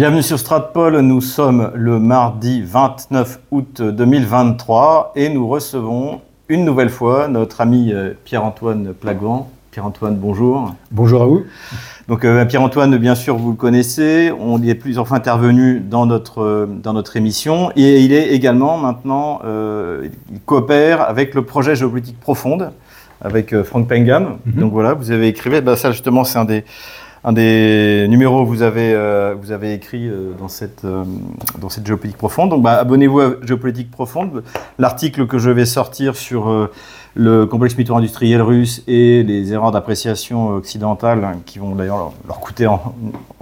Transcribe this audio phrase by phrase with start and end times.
[0.00, 6.88] Bienvenue sur Stratpol, nous sommes le mardi 29 août 2023 et nous recevons une nouvelle
[6.88, 9.50] fois notre ami euh, Pierre-Antoine Plagvan.
[9.72, 10.74] Pierre-Antoine, bonjour.
[10.90, 11.44] Bonjour à vous.
[12.08, 16.06] Donc euh, Pierre-Antoine, bien sûr, vous le connaissez, on y est plusieurs fois intervenu dans
[16.06, 21.76] notre, euh, dans notre émission et il est également maintenant, il coopère avec le projet
[21.76, 22.72] Géopolitique Profonde
[23.20, 24.38] avec Frank Pengam.
[24.46, 24.54] Mhm.
[24.54, 26.64] Donc voilà, vous avez écrit, bah, ça justement c'est un des
[27.22, 31.04] un des numéros que vous avez, euh, écrit euh, dans, cette, euh,
[31.58, 32.50] dans cette géopolitique profonde.
[32.50, 34.42] Donc, bah, abonnez-vous à Géopolitique profonde.
[34.78, 36.70] L'article que je vais sortir sur
[37.14, 42.66] le complexe militaire-industriel russe et les erreurs d'appréciation occidentales, hein, qui vont d'ailleurs leur, coûter
[42.66, 42.80] en,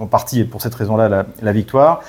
[0.09, 2.01] partie, pour cette raison-là, la, victoire,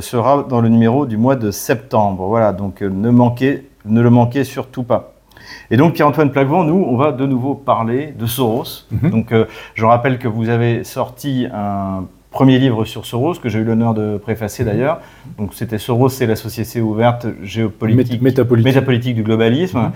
[0.00, 2.26] sera dans le numéro du mois de septembre.
[2.26, 5.17] Voilà, donc ne le manquez surtout pas.
[5.70, 8.86] Et donc, Pierre-Antoine Plaquevent, nous, on va de nouveau parler de Soros.
[8.90, 9.10] Mhm.
[9.10, 13.58] Donc, euh, je rappelle que vous avez sorti un premier livre sur Soros, que j'ai
[13.58, 14.70] eu l'honneur de préfacer mhm.
[14.70, 15.00] d'ailleurs.
[15.38, 19.14] Donc, c'était Soros, c'est la société ouverte géopolitique, métapolitique.
[19.14, 19.78] du globalisme.
[19.78, 19.92] Mhm.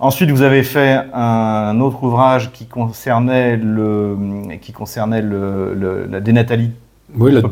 [0.00, 4.16] Ensuite, vous avez fait un autre ouvrage qui concernait, le,
[4.60, 6.74] qui concernait le, la dénatalité
[7.18, 7.42] oui, le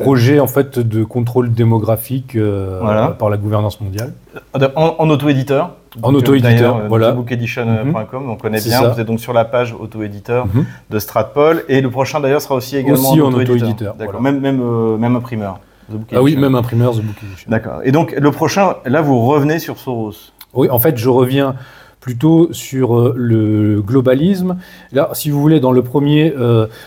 [0.00, 4.14] projet en fait de contrôle démographique euh, par la gouvernance mondiale.
[4.74, 5.76] En, auto-éditeur.
[6.00, 7.12] En auto-éditeur, euh, voilà.
[7.12, 8.88] Bookedition.com, on connaît bien.
[8.88, 10.64] Vous êtes donc sur la page auto-éditeur mhm.
[10.90, 11.64] de Stratpol.
[11.68, 13.94] Et le prochain d'ailleurs sera aussi également aussi en auto-éditeur.
[13.96, 15.60] D'accord, même, même, euh, même imprimeur.
[16.12, 17.50] Ah oui, même imprimeur, The Book Edition.
[17.50, 17.80] D'accord.
[17.84, 20.14] Et donc le prochain, là vous revenez sur Soros.
[20.54, 21.56] Oui, en fait je reviens
[22.00, 24.56] plutôt sur le globalisme.
[24.92, 26.32] Là, si vous voulez, dans le premier,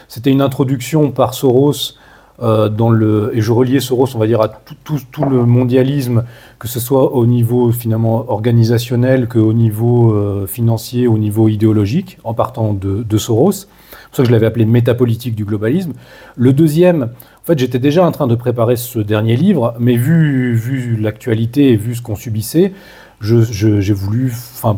[0.08, 1.94] c'était une introduction par Soros
[2.42, 5.46] euh, dans le, et je reliais Soros, on va dire, à tout, tout, tout, le
[5.46, 6.26] mondialisme,
[6.60, 12.34] que ce soit au niveau finalement organisationnel, qu'au niveau euh, financier, au niveau idéologique, en
[12.34, 13.52] partant de, de Soros.
[13.52, 13.68] C'est
[14.10, 15.94] pour ça que je l'avais appelé métapolitique du globalisme.
[16.36, 20.56] Le deuxième, en fait, j'étais déjà en train de préparer ce dernier livre, mais vu,
[20.56, 22.74] vu l'actualité et vu ce qu'on subissait,
[23.22, 24.34] j'ai voulu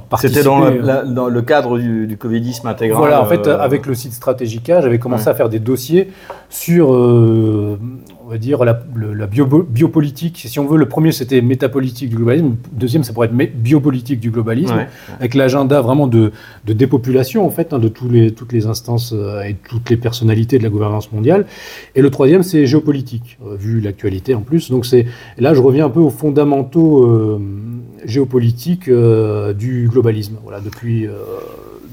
[0.09, 0.27] participer.
[0.27, 3.95] C'était dans, dans, le cadre du, du, Covidisme intégral Voilà, en fait, euh, avec le
[3.95, 6.09] site Stratégica, j'avais commencé à faire des dossiers
[6.49, 7.79] sur, euh,
[8.25, 10.45] on va dire, la, la biopolitique.
[10.47, 12.55] Si on veut, le premier, c'était métapolitique du globalisme.
[12.71, 14.85] Le deuxième, ça pourrait être biopolitique du globalisme,
[15.19, 16.31] avec l'agenda vraiment de,
[16.65, 19.97] de, dépopulation, en fait, hein, de tous les, toutes les instances euh, et toutes les
[19.97, 21.45] personnalités de la gouvernance mondiale.
[21.95, 24.69] Et le troisième, c'est géopolitique, vu l'actualité en plus.
[24.69, 24.85] Donc,
[25.37, 27.39] là, je reviens un peu aux fondamentaux
[28.06, 31.13] géopolitique euh, du globalisme, voilà, depuis, euh,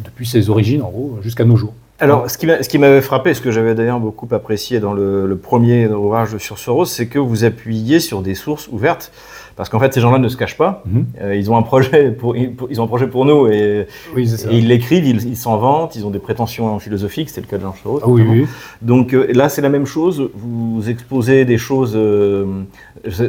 [0.05, 1.75] depuis ses origines, en gros, jusqu'à nos jours.
[2.01, 5.87] Alors, ce qui m'avait frappé, ce que j'avais d'ailleurs beaucoup apprécié dans le, le premier
[5.87, 9.13] ouvrage sur Soros, c'est que vous appuyez sur des sources ouvertes.
[9.57, 10.83] Parce qu'en fait, ces gens-là ne se cachent pas.
[10.87, 11.07] Mhm.
[11.21, 13.87] Euh, ils ont un projet pour, ils ont un projet pour nous et,
[14.17, 17.75] ils l'écrivent, ils s'en vantent, ils ont des prétentions philosophiques, c'est le cas de Jean
[17.81, 18.01] Soros.
[18.03, 18.47] Ah, oui, oui.
[18.83, 20.31] Donc euh, là, c'est la même chose.
[20.35, 22.63] Vous exposez des choses, euh,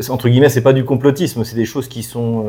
[0.09, 2.46] entre guillemets, c'est pas du complotisme, c'est des choses qui sont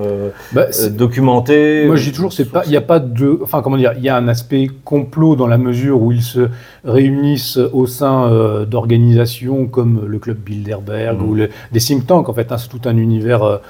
[0.52, 1.86] bah, documentées.
[1.86, 4.02] Moi, je dis toujours, c'est pas, il n'y a pas de, enfin, comment dire, il
[4.02, 6.48] y a un aspect complot dans la mesure où ils se
[6.84, 8.30] réunissent au sein
[8.68, 12.28] d'organisations comme le club Bilderberg ou des think tanks.
[12.28, 13.60] En fait, hein, c'est tout un univers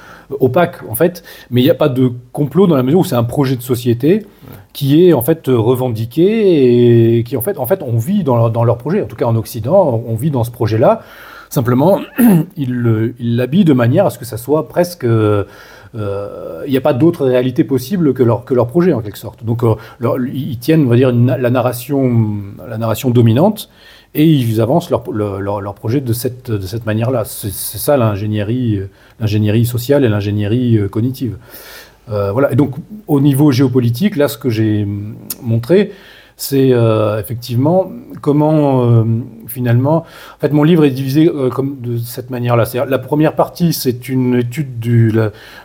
[0.41, 3.15] opaque en fait, mais il n'y a pas de complot dans la mesure où c'est
[3.15, 4.27] un projet de société
[4.73, 8.51] qui est en fait revendiqué et qui en fait, en fait on vit dans leur,
[8.51, 11.03] dans leur projet, en tout cas en Occident, on vit dans ce projet-là.
[11.51, 12.01] Simplement,
[12.57, 15.07] ils l'habillent de manière à ce que ça soit presque
[15.97, 19.45] euh, il n'y a pas d'autre réalité possible que leur, projet en quelque sorte.
[19.45, 19.77] Donc euh,
[20.33, 23.71] ils tiennent, on va dire, la, narration, dominante
[24.15, 25.03] et ils avancent leur,
[25.75, 27.25] projet de cette, manière-là.
[27.25, 28.81] C'est ça l'ingénierie,
[29.65, 31.37] sociale et l'ingénierie euh, cognitive.
[32.09, 32.53] Voilà.
[32.53, 32.75] Et donc,
[33.09, 34.87] au niveau géopolitique, là, ce que j'ai
[35.43, 35.93] montré,
[36.39, 39.05] c'est euh, effectivement comment euh,
[39.47, 40.05] finalement,
[40.37, 42.65] en fait, mon livre est divisé euh, comme de cette manière-là.
[42.87, 45.13] La première partie, c'est une étude du,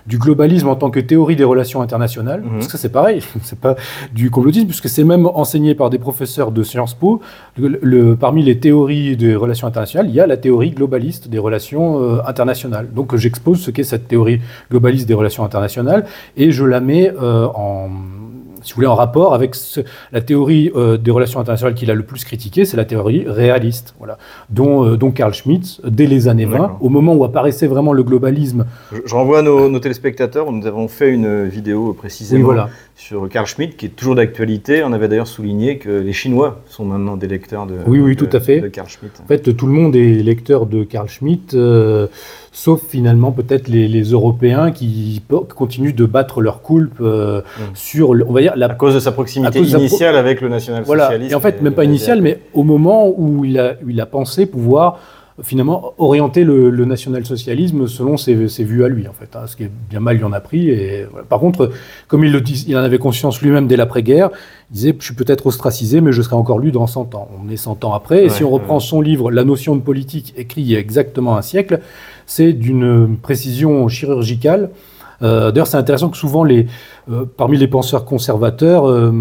[0.07, 2.41] du, globalisme en tant que théorie des relations internationales.
[2.41, 2.51] Mhm.
[2.51, 3.75] Parce que c'est pareil, c'est pas
[4.13, 7.21] du complotisme, puisque c'est même enseigné par des professeurs de Sciences Po.
[7.57, 12.25] Le, parmi les théories des relations internationales, il y a la théorie globaliste des relations
[12.25, 12.87] internationales.
[12.93, 16.05] Donc, j'expose ce qu'est cette théorie globaliste des relations internationales
[16.37, 17.89] et je la mets en
[18.61, 19.55] si vous voulez, en rapport avec
[20.11, 23.95] la théorie euh, des relations internationales qu'il a le plus critiquée, c'est la théorie réaliste,
[23.97, 24.17] voilà,
[24.49, 28.03] dont, euh, dont Carl Schmitt, dès les années 20, au moment où apparaissait vraiment le
[28.03, 28.65] globalisme.
[29.05, 32.53] Je, renvoie nos, nos, téléspectateurs, nous avons fait une vidéo précisément
[32.95, 34.83] sur Carl Schmitt, qui est toujours d'actualité.
[34.83, 38.29] On avait d'ailleurs souligné que les Chinois sont maintenant des lecteurs de, oui, oui, tout
[38.31, 38.71] à fait.
[38.71, 39.19] Carl Schmitt.
[39.23, 41.53] En fait, tout le monde est lecteur de Carl Schmitt.
[41.53, 42.07] Euh,
[42.51, 45.21] sauf finalement peut-être les, Européens qui
[45.55, 47.61] continuent de battre leur coulpe euh, mm.
[47.73, 51.07] sur, on va dire, la, à cause de sa proximité initiale avec le national-socialisme.
[51.17, 51.31] Voilà.
[51.31, 54.45] Et en fait, même pas initiale, mais au moment où il a, il a pensé
[54.45, 54.99] pouvoir
[55.41, 59.35] finalement orienter le, national-socialisme selon ses, vues à lui, en fait.
[59.35, 60.69] Hein, ce qui est bien mal, il en a pris.
[60.69, 61.71] Et, Par contre,
[62.07, 64.29] comme il, le dit, il en avait conscience lui-même dès l'après-guerre,
[64.71, 67.29] il disait Je suis peut-être ostracisé, mais je serai encore lu dans 100 ans.
[67.43, 68.25] On est 100 ans après.
[68.25, 71.37] Et si on reprend son livre La notion de politique, écrit il y a exactement
[71.37, 71.79] un siècle,
[72.25, 74.69] c'est d'une précision chirurgicale.
[75.23, 76.67] Euh, d'ailleurs, c'est intéressant que souvent, les,
[77.11, 79.11] euh, parmi les penseurs conservateurs, euh,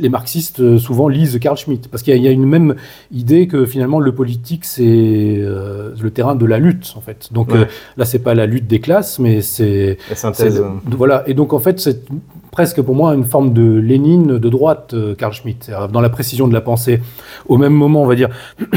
[0.00, 2.74] les marxistes souvent lisent Carl Schmitt, parce qu'il y, a une même
[3.12, 7.32] idée que finalement le politique c'est le terrain de la lutte en fait.
[7.32, 7.50] Donc
[7.96, 10.62] là, c'est pas la lutte des classes, mais c'est la synthèse.
[10.86, 11.24] Voilà.
[11.26, 12.04] Et donc en fait, c'est
[12.50, 16.54] presque pour moi une forme de Lénine de droite, Carl Schmitt, dans la précision de
[16.54, 17.00] la pensée.
[17.46, 18.28] Au même moment, on va dire.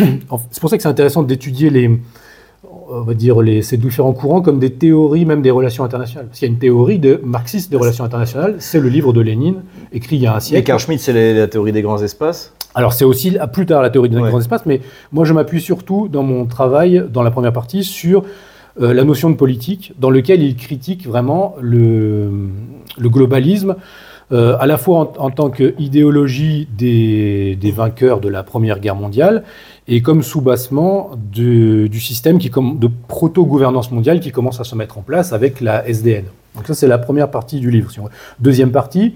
[0.52, 2.00] c'est pour ça que c'est intéressant d'étudier les
[2.92, 6.28] on va dire, les, ces différents courants comme des théories même des relations internationales.
[6.28, 9.22] Parce qu'il y a une théorie de marxiste des relations internationales, c'est le livre de
[9.22, 9.62] Lénine,
[9.94, 10.62] écrit il y a un siècle.
[10.62, 12.54] Et Carl Schmitt, c'est la, théorie des grands espaces?
[12.76, 14.82] Alors c'est aussi plus tard la théorie des grands espaces, mais
[15.12, 18.24] moi je m'appuie surtout dans mon travail, dans la première partie, sur
[18.82, 22.30] euh, la notion de politique, dans lequel il critique vraiment le,
[22.98, 23.76] le globalisme,
[24.32, 29.44] euh, à la fois en, tant qu'idéologie des, des, vainqueurs de la Première Guerre mondiale
[29.90, 35.00] et comme soubassement du, du système qui, de proto-gouvernance mondiale qui commence à se mettre
[35.00, 36.26] en place avec la SDN.
[36.56, 37.90] Donc ça, c'est la première partie du livre.
[38.40, 39.16] Deuxième partie,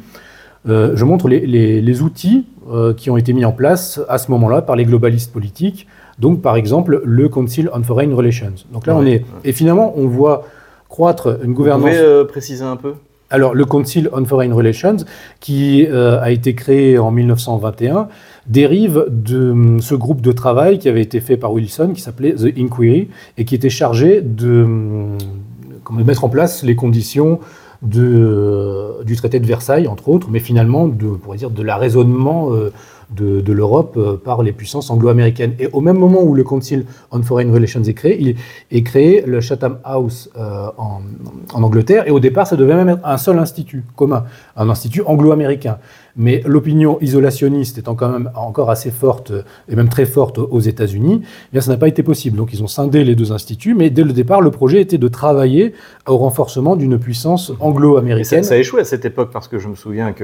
[0.67, 1.45] euh, je montre les,
[1.81, 5.31] les, outils euh, qui ont été mis en place à ce moment-là par les globalistes
[5.31, 5.87] politiques.
[6.17, 8.53] Donc, par exemple, le Council on Foreign Relations.
[8.71, 9.23] Donc là, on est...
[9.43, 10.47] Et finalement, on voit
[10.89, 11.89] croître une gouvernance...
[11.89, 12.93] Vous pouvez euh, préciser un peu?
[13.29, 14.97] Alors, le Council on Foreign Relations,
[15.39, 18.07] qui a été créé en 1921,
[18.47, 22.33] dérive de hum, ce groupe de travail qui avait été fait par Wilson, qui s'appelait
[22.33, 25.17] The Inquiry, et qui était chargé de, hum,
[25.91, 27.39] mettre en place les conditions
[27.97, 32.71] euh, du traité de Versailles, entre autres, mais finalement, de, pour dire, de l'arraisonnement euh,
[33.11, 35.53] de, l'Europe euh, par les puissances anglo-américaines.
[35.59, 38.35] Et au même moment où le Council on Foreign Relations est créé, il
[38.71, 40.29] est créé le Chatham House
[40.77, 41.01] en,
[41.53, 42.07] en, Angleterre.
[42.07, 44.23] Et au départ, ça devait même être un seul institut commun,
[44.55, 45.77] un institut anglo-américain.
[46.15, 49.31] Mais l'opinion isolationniste étant quand même encore assez forte,
[49.67, 51.21] et même très forte aux États-Unis,
[51.53, 52.37] eh ça n'a pas été possible.
[52.37, 55.07] Donc ils ont scindé les deux instituts, mais dès le départ, le projet était de
[55.07, 55.73] travailler
[56.07, 58.43] au renforcement d'une puissance anglo-américaine.
[58.43, 60.23] Ça, a échoué à cette époque parce que je me souviens que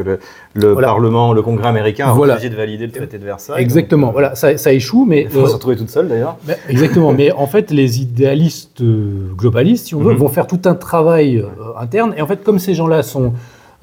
[0.53, 3.61] le, Parlement, le Congrès américain a refusé de valider le traité de Versailles.
[3.61, 5.23] Exactement, voilà, ça, échoue, mais...
[5.23, 6.37] Il faut se retrouver toute seule d'ailleurs.
[6.67, 10.19] Exactement, mais en fait, les idéalistes euh, globalistes, si on veut, mhm.
[10.19, 11.45] vont faire tout un travail euh,
[11.79, 13.33] interne, et en fait, comme ces gens-là sont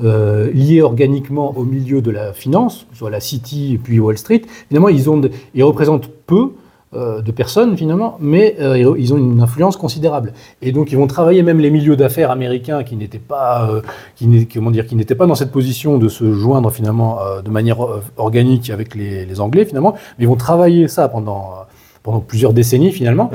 [0.04, 4.43] euh, liés organiquement au milieu de la finance, soit la City et puis Wall Street,
[4.69, 5.22] finalement, ils, ont
[5.54, 6.50] ils représentent peu
[6.94, 10.34] euh, de personnes finalement, mais euh, ils ont une influence considérable.
[10.60, 13.70] Et donc ils vont travailler même les milieux d'affaires américains qui n'étaient pas,
[14.16, 17.78] qui, comment dire, qui n'étaient pas dans cette position de se joindre finalement de manière
[18.19, 21.54] organique avec les, Anglais finalement, mais ils vont travailler ça pendant
[22.02, 23.31] pendant plusieurs décennies finalement.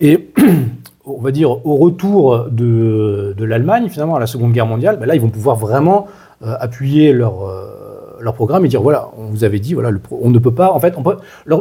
[0.00, 0.28] Et
[1.04, 5.14] on va dire, au retour de, l'Allemagne, finalement, à la Seconde Guerre mondiale, ben là,
[5.14, 6.06] ils vont pouvoir vraiment
[6.44, 10.30] euh, appuyer leur, euh, leur programme et dire, voilà, on vous avait dit, voilà, on
[10.30, 10.94] ne peut pas, en fait,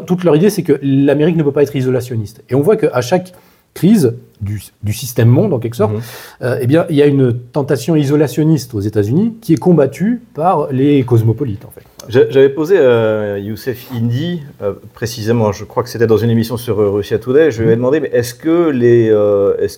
[0.06, 2.44] toute leur idée, c'est que l'Amérique ne peut pas être isolationniste.
[2.50, 3.34] Et on voit qu'à chaque
[3.74, 6.02] crise du, système monde, en quelque sorte, mhm.
[6.44, 10.72] euh, eh bien, il y a une tentation isolationniste aux États-Unis qui est combattue par
[10.72, 11.84] les cosmopolites, en fait.
[12.10, 16.80] J'avais posé à Youssef Indy, euh, précisément, je crois que c'était dans une émission sur
[16.80, 17.78] euh, Russia Today, je lui ai mhm.
[17.78, 19.06] demandé, mais est-ce que les,
[19.60, 19.78] est-ce,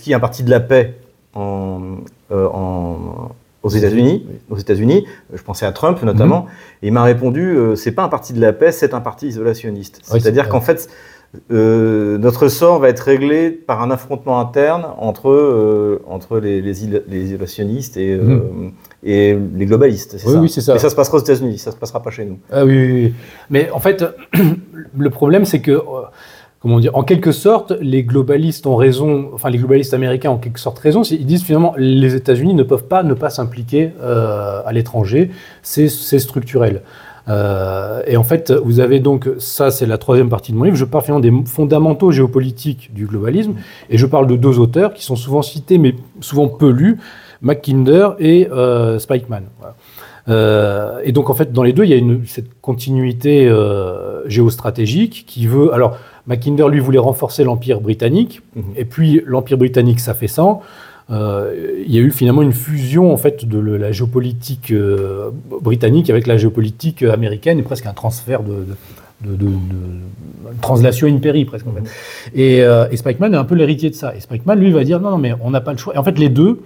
[0.00, 0.94] qu'il y a un parti de la paix
[1.34, 1.96] en,
[2.30, 6.48] aux États-Unis, aux États-Unis, je pensais à Trump notamment, mhm.
[6.82, 10.00] et il m'a répondu, c'est pas un parti de la paix, c'est un parti isolationniste.
[10.04, 10.88] C'est-à-dire qu'en fait,
[11.52, 16.84] euh, notre sort va être réglé par un affrontement interne entre, euh, entre les, les,
[16.84, 18.72] isolationnistes et, euh, mhm.
[19.02, 20.16] Et les globalistes.
[20.24, 20.40] Oui, ça.
[20.40, 20.74] oui, c'est ça.
[20.74, 22.38] Et ça se passera aux États-Unis, ça ne se passera pas chez nous.
[22.50, 23.14] Ah, oui, oui,
[23.50, 24.04] Mais en fait,
[24.98, 25.80] le problème, c'est que,
[26.60, 30.38] comment dire, en quelque sorte, les globalistes ont raison, enfin, les globalistes américains ont en
[30.38, 31.02] quelque sorte raison.
[31.02, 35.30] Ils disent finalement, les États-Unis ne peuvent pas ne pas s'impliquer à l'étranger,
[35.62, 36.82] c'est structurel.
[37.28, 40.76] Euh, et en fait, vous avez donc, ça c'est la troisième partie de mon livre,
[40.76, 43.54] je parle finalement des fondamentaux géopolitiques du globalisme,
[43.90, 46.98] et je parle de deux auteurs qui sont souvent cités, mais souvent peu lus,
[47.40, 49.44] Mackinder et euh, Spikeman.
[50.28, 54.28] Euh, et donc en fait, dans les deux, il y a une, cette continuité euh,
[54.28, 55.72] géostratégique qui veut...
[55.72, 58.62] Alors, Mackinder, lui, voulait renforcer l'Empire britannique, mm-hmm.
[58.76, 60.60] et puis l'Empire britannique s'affaissant,
[61.08, 64.74] euh, il y a eu finalement une fusion en fait de la géopolitique
[65.60, 68.66] britannique avec la géopolitique américaine et presque un transfert de,
[69.24, 69.48] de, de,
[70.60, 71.90] translation impérie presque en fait.
[72.34, 74.14] Et, euh, et, Spikeman est un peu l'héritier de ça.
[74.14, 75.94] Et Spikeman lui va dire non non mais on n'a pas le choix.
[75.94, 76.60] Et en fait les deux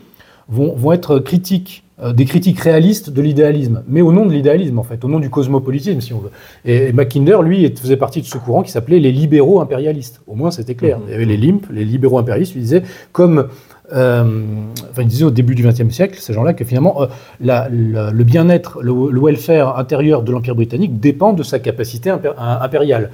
[0.50, 4.78] vont, vont être critiques euh, des critiques réalistes de l'idéalisme, mais au nom de l'idéalisme,
[4.78, 6.30] en fait, au nom du cosmopolitisme, si on veut.
[6.64, 10.22] Et, Mackinder, lui, faisait partie de ce courant qui s'appelait les libéraux impérialistes.
[10.26, 10.98] Au moins, c'était clair.
[10.98, 11.04] Mhm.
[11.08, 13.48] Il y avait les LIMP, les libéraux impérialistes, lui disaient, comme.
[13.92, 14.22] Euh,
[14.92, 17.06] enfin, il disait au début du XXe siècle, ces gens-là, que finalement, euh,
[17.40, 23.10] le bien-être, le, welfare intérieur de l'Empire britannique dépend de sa capacité impériale.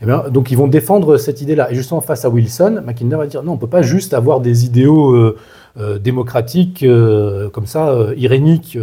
[0.00, 1.70] Et eh bien, donc, ils vont défendre cette idée-là.
[1.72, 4.40] Et justement, face à Wilson, Mackinder va dire non, on ne peut pas juste avoir
[4.40, 5.12] des idéaux.
[5.14, 5.36] Euh,
[5.76, 8.76] démocratique, euh, comme ça, euh, irénique.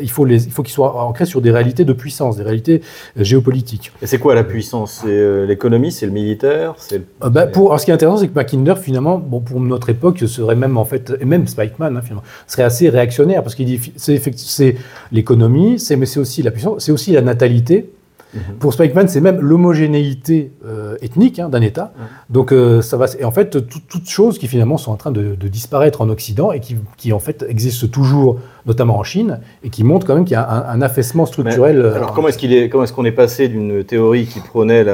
[0.00, 2.82] il faut, les, il faut qu'ils soient ancrés sur des réalités de puissance, des réalités
[3.16, 3.92] géopolitiques.
[4.02, 5.02] Et c'est quoi la puissance?
[5.04, 8.74] C'est l'économie, c'est le militaire c'est bah, pour, ce qui est intéressant, c'est que Mackinder,
[8.80, 12.62] finalement, bon, pour notre époque, serait même en fait, et même Spikeman, hein, finalement, serait
[12.62, 14.76] assez réactionnaire parce qu'il dit c'est
[15.12, 17.90] l'économie, mais c'est aussi la puissance, c'est aussi la natalité.
[18.34, 18.56] Mhm.
[18.58, 21.92] Pour Spikeman, c'est même l'homogénéité euh, ethnique hein, d'un État.
[22.30, 23.06] Donc euh, ça va.
[23.18, 26.60] Et en fait, toutes choses qui finalement sont en train de, disparaître en Occident et
[26.60, 30.36] qui, en fait existent toujours, notamment en Chine, et qui montrent quand même qu'il y
[30.36, 31.78] a un, affaissement structurel.
[31.78, 34.84] Euh, alors comment est-ce qu'il est, comment est-ce qu'on est passé d'une théorie qui prônait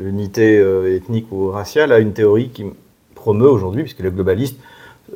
[0.00, 0.62] l'unité
[0.94, 2.64] ethnique ou raciale à une théorie qui
[3.14, 4.58] promeut aujourd'hui, puisque les globalistes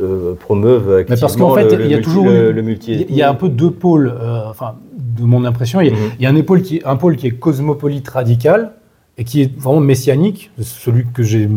[0.00, 3.22] euh, promeuvent activement parce qu'en fait, le, il y a toujours le, multi Il y
[3.22, 4.12] a un peu deux pôles,
[4.48, 4.76] enfin,
[5.16, 5.80] de mon impression.
[5.80, 6.10] Il y a, mhm.
[6.18, 8.72] il y a un, pôle qui, un pôle qui est cosmopolite radical
[9.18, 11.48] et qui est vraiment messianique, celui que j'ai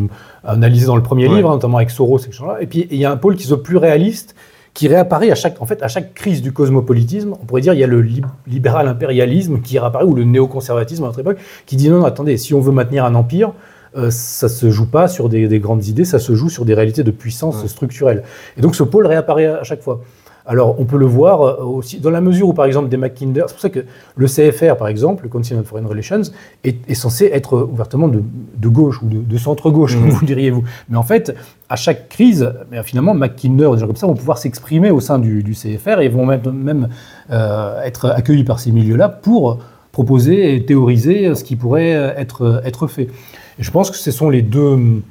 [0.43, 3.17] analysé dans le premier livre, notamment avec Soros, et, et puis il y a un
[3.17, 4.35] pôle qui est plus réaliste,
[4.75, 7.33] qui réapparaît à chaque, en fait, à chaque crise du cosmopolitisme.
[7.41, 8.05] On pourrait dire il y a le
[8.45, 12.37] libéral impérialisme qui réapparaît, ou le néoconservatisme à notre époque, qui dit non, non, attendez,
[12.37, 13.53] si on veut maintenir un empire,
[13.97, 17.03] euh, ça se joue pas sur des, grandes idées, ça se joue sur des réalités
[17.03, 18.23] de puissance structurelle.
[18.57, 20.01] Et donc ce pôle réapparaît à chaque fois.
[20.47, 23.45] Alors, on peut le voir euh, aussi dans la mesure où, par exemple, des Mackinder,
[23.47, 23.85] c'est pour ça que
[24.15, 26.21] le CFR, par exemple, le Council on Foreign Relations,
[26.63, 28.21] est, censé être ouvertement de,
[28.67, 30.09] gauche ou de, centre-gauche, mmh.
[30.09, 30.63] vous diriez-vous.
[30.89, 31.35] Mais en fait,
[31.69, 35.43] à chaque crise, finalement, Mackinder, des gens comme ça, vont pouvoir s'exprimer au sein du,
[35.53, 36.89] CFR et vont même,
[37.31, 39.59] euh, être accueillis par ces milieux-là pour
[39.91, 43.09] proposer et théoriser ce qui pourrait être, être fait.
[43.57, 45.01] Et je pense que ce sont les deux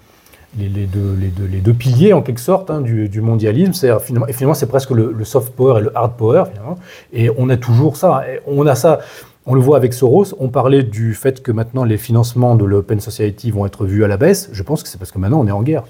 [0.59, 3.73] les, deux, piliers, en quelque sorte, hein, du, mondialisme.
[4.01, 6.45] Finalement, et finalement, c'est presque le, soft power et le hard power.
[7.13, 8.25] Et on a toujours ça.
[8.47, 9.01] on a ça.
[9.47, 10.35] On le voit avec Soros.
[10.39, 14.09] On parlait du fait que maintenant les financements de l'Open Society vont être vus à
[14.09, 14.49] la baisse.
[14.53, 15.85] Je pense que c'est parce que maintenant on est en guerre.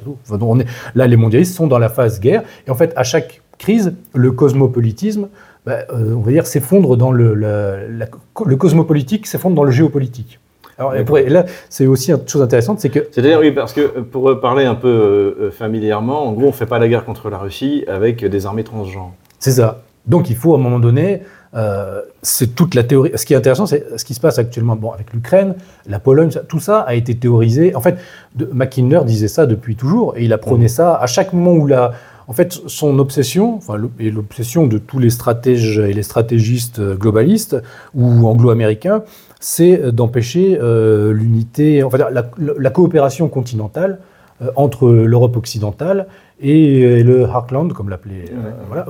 [0.95, 2.43] là, les mondialistes sont dans la phase guerre.
[2.67, 5.29] Et en fait, à chaque crise, le cosmopolitisme,
[5.65, 10.41] bah, euh, on va dire, s'effondre dans le, le cosmopolitique s'effondre dans le géopolitique.
[10.79, 13.07] Alors, là, c'est aussi une chose intéressante, c'est que.
[13.11, 16.53] C'est-à-dire, oui, parce que euh, pour parler un peu euh, familièrement, en gros, on ne
[16.53, 19.13] fait pas la guerre contre la Russie avec des armées transgenres.
[19.39, 19.83] C'est ça.
[20.07, 21.23] Donc, il faut, à un moment donné,
[21.55, 23.13] euh, c'est toute la théorie.
[23.15, 25.55] Ce qui est intéressant, c'est ce qui se passe actuellement bon, avec l'Ukraine,
[25.87, 27.75] la Pologne, tout ça a été théorisé.
[27.77, 27.97] En fait,
[28.35, 30.69] de, Mackinder disait ça depuis toujours, et il apprenait mmh.
[30.69, 31.93] ça à chaque moment où la.
[32.27, 37.59] En fait, son obsession, enfin, et l'obsession de tous les stratèges et les stratégistes globalistes
[37.95, 39.03] ou anglo-américains,
[39.45, 43.99] c'est euh, d'empêcher euh, l'unité, enfin la, coopération continentale
[44.41, 46.07] euh, entre l'Europe occidentale
[46.41, 48.25] et, le Heartland, comme l'appelait,
[48.69, 48.87] voilà,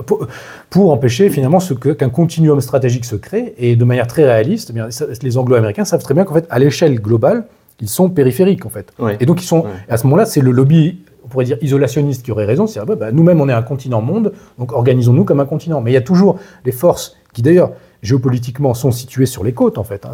[0.69, 3.53] pour, empêcher finalement ce qu'un continuum stratégique se crée.
[3.57, 6.99] Et de manière très réaliste, eh les Anglo-Américains savent très bien qu'en fait, à l'échelle
[7.01, 7.45] globale,
[7.81, 8.93] ils sont périphériques en fait.
[9.19, 12.31] Et donc ils sont, à ce moment-là, c'est le lobby on pourrait dire isolationniste qui
[12.31, 15.39] aurait raison, c'est ah bah, bah, nous-mêmes on est un continent monde, donc organisons-nous comme
[15.39, 15.81] un continent.
[15.81, 17.71] Mais il y a toujours des forces qui d'ailleurs
[18.05, 20.05] géopolitiquement sont situés sur les côtes en fait.
[20.05, 20.13] Hein.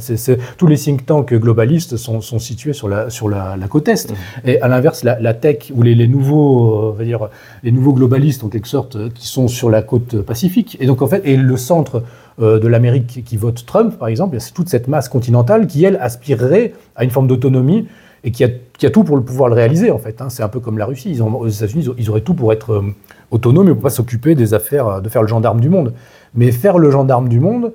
[0.57, 4.11] tous les think tanks globalistes sont, situés sur la, sur la, côte est.
[4.11, 4.15] Mmh.
[4.45, 7.29] Et à l'inverse, la, tech ou les, nouveaux, euh, va dire,
[7.63, 10.77] les nouveaux globalistes en quelque sorte, euh, qui sont sur la côte pacifique.
[10.79, 12.03] Et donc en fait, et le centre
[12.41, 15.97] euh, de l'Amérique qui vote Trump, par exemple, c'est toute cette masse continentale qui, elle,
[15.97, 17.87] aspirerait à une forme d'autonomie
[18.23, 20.21] et qui a, tout pour le pouvoir le réaliser en fait.
[20.21, 20.29] Hein.
[20.29, 21.11] C'est un peu comme la Russie.
[21.11, 22.83] Ils aux États-Unis, ils auraient tout pour être
[23.31, 25.93] autonomes et pour pas s'occuper des affaires, de faire le gendarme du monde.
[26.35, 27.73] Mais faire le gendarme du monde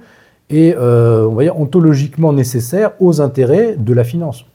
[0.50, 4.46] est, euh, on va dire, ontologiquement nécessaire aux intérêts de la finance.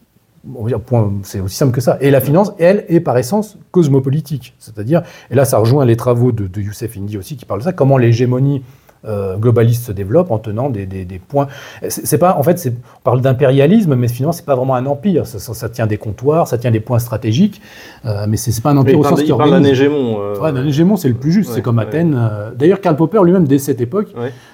[1.24, 1.98] C'est aussi simple que ça.
[2.02, 4.56] Et la finance, elle, est par essence cosmopolitique.
[4.58, 7.66] C'est-à-dire, et là, ça rejoint les travaux de, de Youssef Indy aussi, qui parle de
[7.66, 8.64] ça, comment l'hégémonie
[9.03, 11.48] euh, globaliste se développe en tenant des, des, des points.
[11.88, 15.25] C'est pas, en fait, on parle d'impérialisme, mais finalement, c'est pas vraiment un empire.
[15.25, 17.62] Ça, ça, tient des comptoirs, ça tient des points stratégiques,
[18.05, 19.53] euh, mais c'est pas un empire au sens qui organise.
[19.53, 20.17] d'un hégémon.
[20.20, 20.39] Euh...
[20.39, 21.51] Ouais, d'un hégémon, c'est le plus juste.
[21.51, 22.15] c'est comme Athènes.
[22.15, 24.10] Euh, d'ailleurs, Karl Popper lui-même, dès cette époque,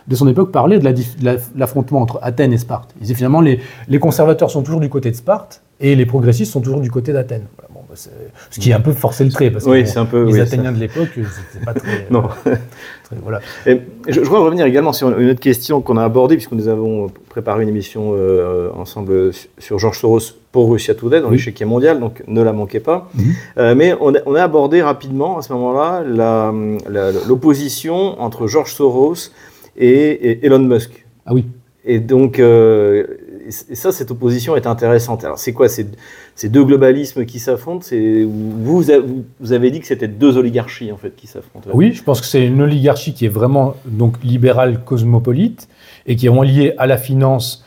[0.07, 2.91] de son époque, parlait de l'affrontement entre Athènes et Sparte.
[2.97, 6.51] Il disait finalement, les, les conservateurs sont toujours du côté de Sparte et les progressistes
[6.51, 7.45] sont toujours du côté d'Athènes.
[7.57, 7.66] Voilà,
[7.97, 10.33] ce qui est un peu forcé le trait, parce que oui, bon, un peu, les
[10.33, 12.07] oui, Athéniens de l'époque, c'était pas très.
[12.11, 12.23] non.
[12.43, 13.39] très voilà.
[13.65, 17.07] Et je, voudrais revenir également sur une autre question qu'on a abordée, puisque nous avons
[17.29, 20.19] préparé une émission euh, ensemble sur Georges Soros
[20.51, 21.37] pour Russia Today dans Oui.
[21.37, 23.09] l'échiquier mondial, donc ne la manquez pas.
[23.15, 23.33] Mhm.
[23.57, 26.53] Euh, mais on a, on a abordé rapidement à ce moment-là la-
[26.89, 29.31] la- l'opposition entre Georges Soros
[29.77, 29.89] et,
[30.31, 31.05] et Elon Musk.
[31.25, 31.45] Ah oui.
[31.89, 33.05] Et donc, euh,
[33.47, 35.23] et ça, cette opposition est intéressante.
[35.23, 35.69] Alors, c'est quoi?
[35.69, 35.87] Ces,
[36.35, 37.85] ces deux globalismes qui s'affrontent?
[37.91, 41.69] Vous, avez dit que c'était deux oligarchies en fait qui s'affrontent.
[41.73, 45.67] Oui, je pense que c'est une oligarchie qui est vraiment donc libérale cosmopolite
[46.05, 47.63] et qui est vraiment liée à la finance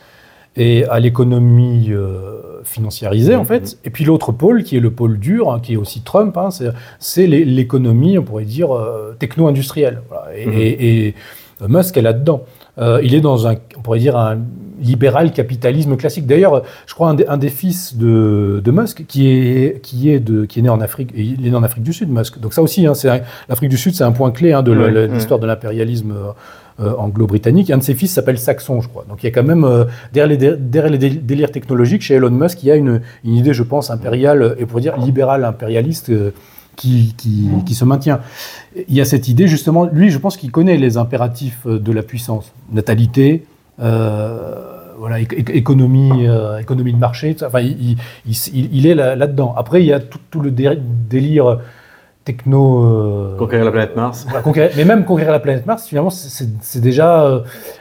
[0.57, 3.77] et à l'économie euh, financiarisée en fait.
[3.85, 6.51] Et puis l'autre pôle qui est le pôle dur, hein, qui est aussi Trump, hein,
[6.51, 10.01] c'est- c'est l'é- l'économie, on pourrait dire euh, techno-industrielle.
[10.09, 10.35] Voilà.
[10.37, 10.53] Et, Mhm.
[10.57, 11.15] et- et
[11.67, 12.43] Musk est là-dedans.
[12.79, 14.37] Euh, il est dans un, on pourrait dire un
[14.81, 16.25] libéral capitalisme classique.
[16.25, 20.19] D'ailleurs, je crois un des, un des fils de, de Musk qui est qui est
[20.19, 21.11] de qui est né en Afrique.
[21.15, 22.39] et Il est né en Afrique du Sud, Musk.
[22.39, 22.93] Donc ça aussi, hein,
[23.49, 24.71] l'Afrique du Sud, c'est un point clé hein, de
[25.13, 26.13] l'histoire de l'impérialisme
[26.79, 27.69] euh, anglo-britannique.
[27.71, 29.05] Un de ses fils s'appelle Saxon, je crois.
[29.07, 32.01] Donc il y a quand même euh, derrière, les, dé- derrière les dé- délires technologiques
[32.01, 34.97] chez Elon Musk, il y a une, une idée, je pense, impériale et pour dire
[34.97, 36.09] libérale impérialiste.
[36.09, 36.31] euh,
[36.75, 38.19] qui, qui, qui se maintient.
[38.87, 41.91] Il y a cette idée, justement, lui, je pense qu'il connaît les impératifs euh, de
[41.91, 42.51] la puissance.
[42.71, 43.45] Natalité,
[43.81, 44.65] euh,
[44.97, 47.97] voilà, éc- éc- économie, euh, économie de marché, enfin, il,
[48.53, 49.53] il- est là- là-dedans.
[49.57, 50.77] Après, il y a tout, tout le dé-
[51.09, 51.59] délire
[52.23, 52.83] techno...
[52.83, 54.25] euh, Conquérir la planète Mars.
[54.29, 57.39] voilà, conquérir- mais même conquérir la planète Mars, finalement, c'est- déjà euh,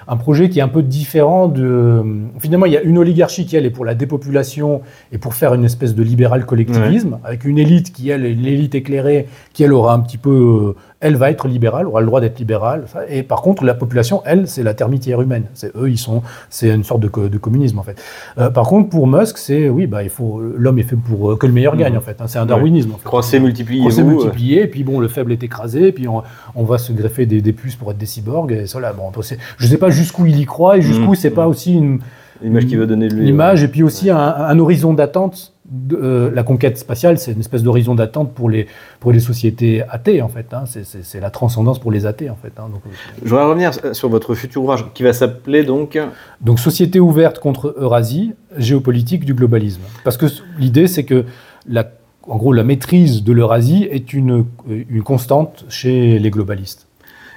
[0.09, 2.03] un projet qui est un peu différent de.
[2.39, 4.83] Finalement, il y a une oligarchie qui, elle, est pour la dépopulation
[5.13, 8.75] et pour faire une espèce de libéral collectivisme, avec une élite qui, elle, est l'élite
[8.75, 10.75] éclairée, qui, elle, aura un petit peu.
[11.02, 12.85] Euh, elle va être libérale, aura le droit d'être libérale.
[13.09, 15.45] Et par contre, la population, elle, c'est la termitière humaine.
[15.54, 16.23] C'est eux, ils sont.
[16.50, 18.00] C'est une sorte de, co- de communisme, en fait.
[18.38, 19.69] Euh, par contre, pour Musk, c'est.
[19.69, 20.40] Oui, bah, il faut.
[20.57, 21.99] L'homme est fait pour euh, que le meilleur gagne, Mhm.
[21.99, 22.21] en fait.
[22.21, 22.25] hein.
[22.26, 23.04] C'est un darwinisme, en fait.
[23.04, 23.38] Croissez.
[23.87, 26.23] On s'est multiplié, puis bon, le faible est écrasé, et puis on,
[26.54, 29.11] on va se greffer des, des puces pour être des cyborgs, et là, bon,
[29.59, 31.14] je sais pas jusqu'où il y croit, et jusqu'où Mhm.
[31.14, 32.00] c'est pas aussi une,
[32.42, 33.23] L'image qu'il veut donner de lui.
[33.23, 35.52] une image, et puis aussi un, un horizon d'attente.
[35.71, 38.67] De- euh, la conquête spatiale, c'est une espèce d'horizon d'attente pour les,
[38.99, 40.52] pour les sociétés athées, en fait.
[40.52, 40.65] hein.
[40.67, 42.52] C'est- la transcendance pour les athées, en fait.
[42.59, 42.69] hein.
[42.73, 42.91] Donc, euh,
[43.25, 45.99] Je voudrais revenir sur votre futur ouvrage qui va s'appeler donc.
[46.41, 49.83] Donc, société ouverte contre Eurasie, géopolitique du globalisme.
[50.04, 50.26] Parce que
[50.59, 51.25] l'idée, c'est que,
[51.69, 51.89] la,
[52.26, 56.87] en gros, la maîtrise de l'Eurasie est une, une constante chez les globalistes.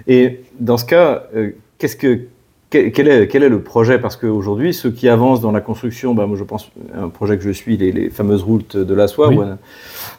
[0.08, 2.22] Et dans ce cas, euh, qu'est-ce que
[2.94, 4.00] quel est, quel est le projet?
[4.00, 7.44] Parce qu'aujourd'hui, ceux qui avancent dans la construction, bah, moi je pense, un projet que
[7.44, 9.38] je suis, les, les fameuses routes de la soie, Oui.
[9.38, 9.44] ou,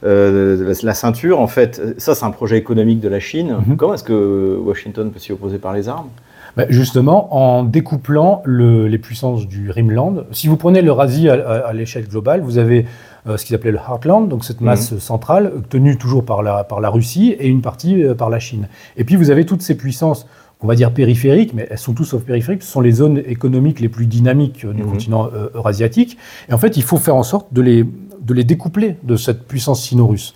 [0.05, 3.57] euh, la, ceinture, en fait, ça c'est un projet économique de la Chine.
[3.67, 3.77] Mhm.
[3.77, 6.09] Comment est-ce que Washington peut s'y opposer par les armes?
[6.57, 11.59] Ben, justement, en découplant le- les puissances du Rimland, si vous prenez l'Eurasie à, à-
[11.69, 12.87] à l'échelle globale, vous avez
[13.27, 16.63] euh, ce qu'ils appelaient le Heartland, donc cette masse centrale euh, tenue toujours par la,
[16.63, 18.69] par la Russie et une partie euh, par la Chine.
[18.97, 20.29] Et puis vous avez toutes ces puissances
[20.65, 23.81] qu'on va dire périphériques, mais elles sont toutes sauf périphériques, ce sont les zones économiques
[23.81, 24.91] les plus dynamiques euh, du Mhm.
[24.93, 26.17] continent euh, eurasiatique.
[26.49, 29.47] Et en fait, il faut faire en sorte de les, de les découpler de cette
[29.47, 30.33] puissance sino-russe.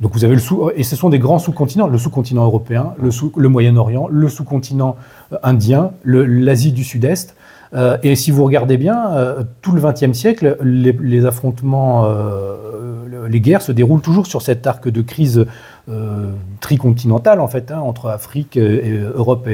[0.00, 3.10] Donc vous avez le sous et ce sont des grands sous-continents, le sous-continent européen, le,
[3.10, 4.94] sous, le Moyen-Orient, le sous-continent
[5.32, 7.34] euh, indien, l'Asie du Sud-Est.
[7.74, 12.54] Euh, et si vous regardez bien, euh, tout le XXe siècle, les, les affrontements, euh,
[13.08, 15.46] le- les guerres se déroulent toujours sur cet arc de crise
[16.60, 19.48] tricontinentale en fait, hein, entre Afrique, euh, et, euh, Europe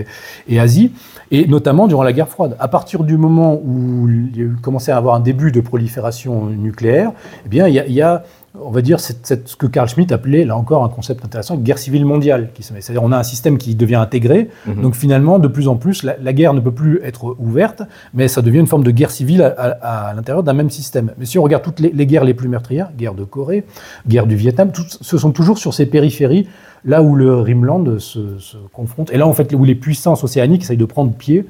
[0.49, 0.92] et, Asie,
[1.31, 2.57] et notamment durant la guerre froide.
[2.59, 7.12] À partir du moment où il y à avoir un début de prolifération nucléaire,
[7.45, 8.25] eh bien il y a
[8.61, 9.12] on va dire, ce
[9.57, 12.51] que Carl Schmitt appelait, là encore, un concept intéressant, guerre civile mondiale.
[12.61, 14.51] C'est-à-dire, on a un système qui devient intégré.
[14.67, 14.83] Mhm.
[14.83, 18.29] Donc, finalement, de plus en plus, la, la guerre ne peut plus être ouverte, mais
[18.29, 19.47] ça devient une forme de guerre civile à,
[19.81, 21.12] à- à l'intérieur d'un même système.
[21.19, 23.65] Mais si on regarde toutes les, les guerres les plus meurtrières, guerre de Corée,
[24.07, 26.47] guerre du Vietnam, ce sont toujours sur ces périphéries,
[26.85, 29.11] là où le Rimland se, se confronte.
[29.12, 31.47] Et là, en fait, où les puissances océaniques essayent de prendre pied.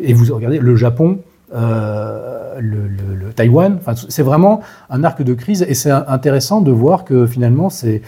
[0.00, 1.18] Et vous regardez, le Japon,
[1.54, 3.76] euh, le, le- le Taïwan.
[3.80, 8.02] Enfin, c'est vraiment un arc de crise et c'est intéressant de voir que finalement c'est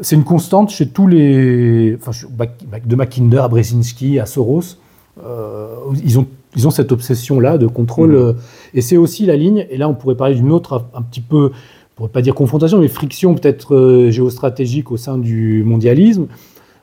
[0.00, 2.12] c'est une constante chez tous les, enfin,
[2.86, 4.62] de Mackinder à Brzezinski à Soros.
[5.24, 5.66] Euh,
[6.02, 8.16] ils ont ils ont cette obsession là de contrôle Mhm.
[8.16, 8.32] euh,
[8.74, 9.66] et c'est aussi la ligne.
[9.70, 12.78] Et là, on pourrait parler d'une autre un petit peu, on pourrait pas dire confrontation,
[12.78, 16.26] mais friction peut-être géostratégique au sein du mondialisme.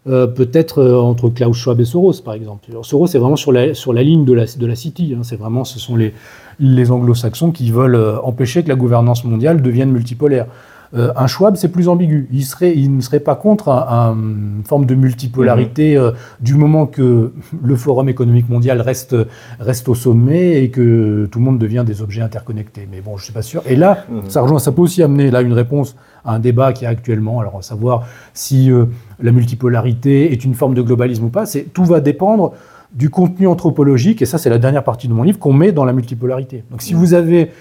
[0.08, 2.70] Euh, peut-être euh, entre Klaus Schwab et Soros, par exemple.
[2.82, 5.14] Soros est vraiment sur la, sur la ligne de la, de la City.
[5.14, 5.24] hein.
[5.24, 6.14] C'est vraiment, ce sont les,
[6.60, 10.46] les anglo-saxons qui veulent euh, empêcher que la gouvernance mondiale devienne multipolaire.
[10.96, 12.28] Euh, un Schwab, c'est plus ambigu.
[12.32, 16.04] Il, serait, il ne serait pas contre une forme de multipolarité mhm.
[16.04, 19.16] euh, du moment que le Forum économique mondial reste,
[19.60, 22.88] reste au sommet et que tout le monde devient des objets interconnectés.
[22.90, 23.62] Mais bon, je ne suis pas sûr.
[23.66, 24.30] Et là, mhm.
[24.30, 25.96] ça, rejoint, ça peut aussi amener là, une réponse
[26.26, 28.86] à un débat qui est actuellement, alors à savoir si euh,
[29.22, 31.46] la multipolarité est une forme de globalisme ou pas.
[31.74, 32.54] Tout va dépendre
[32.94, 35.86] du contenu anthropologique, et ça c'est la dernière partie de mon livre, qu'on met dans
[35.86, 36.64] la multipolarité.
[36.72, 37.00] Donc si mhm.
[37.00, 37.52] vous avez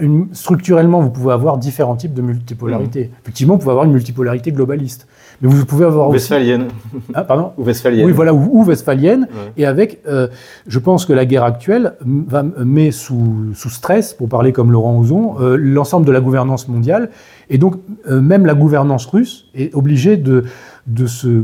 [0.00, 3.04] une, structurellement, vous pouvez avoir différents types de multipolarité.
[3.04, 3.18] Mmh.
[3.22, 5.06] Effectivement, vous pouvez avoir une multipolarité globaliste.
[5.42, 6.68] Mais vous pouvez avoir ou Westphalienne.
[7.12, 8.06] Ah, pardon Ou westphalienne.
[8.06, 9.28] Oui, voilà, ou, westphalienne.
[9.56, 10.28] Et avec, euh,
[10.66, 14.98] je pense que la guerre actuelle va, met sous, sous stress, pour parler comme Laurent
[14.98, 17.10] Ozon, euh, l'ensemble de la gouvernance mondiale.
[17.50, 17.76] Et donc,
[18.08, 20.44] même la gouvernance russe est obligée de
[20.86, 21.42] de se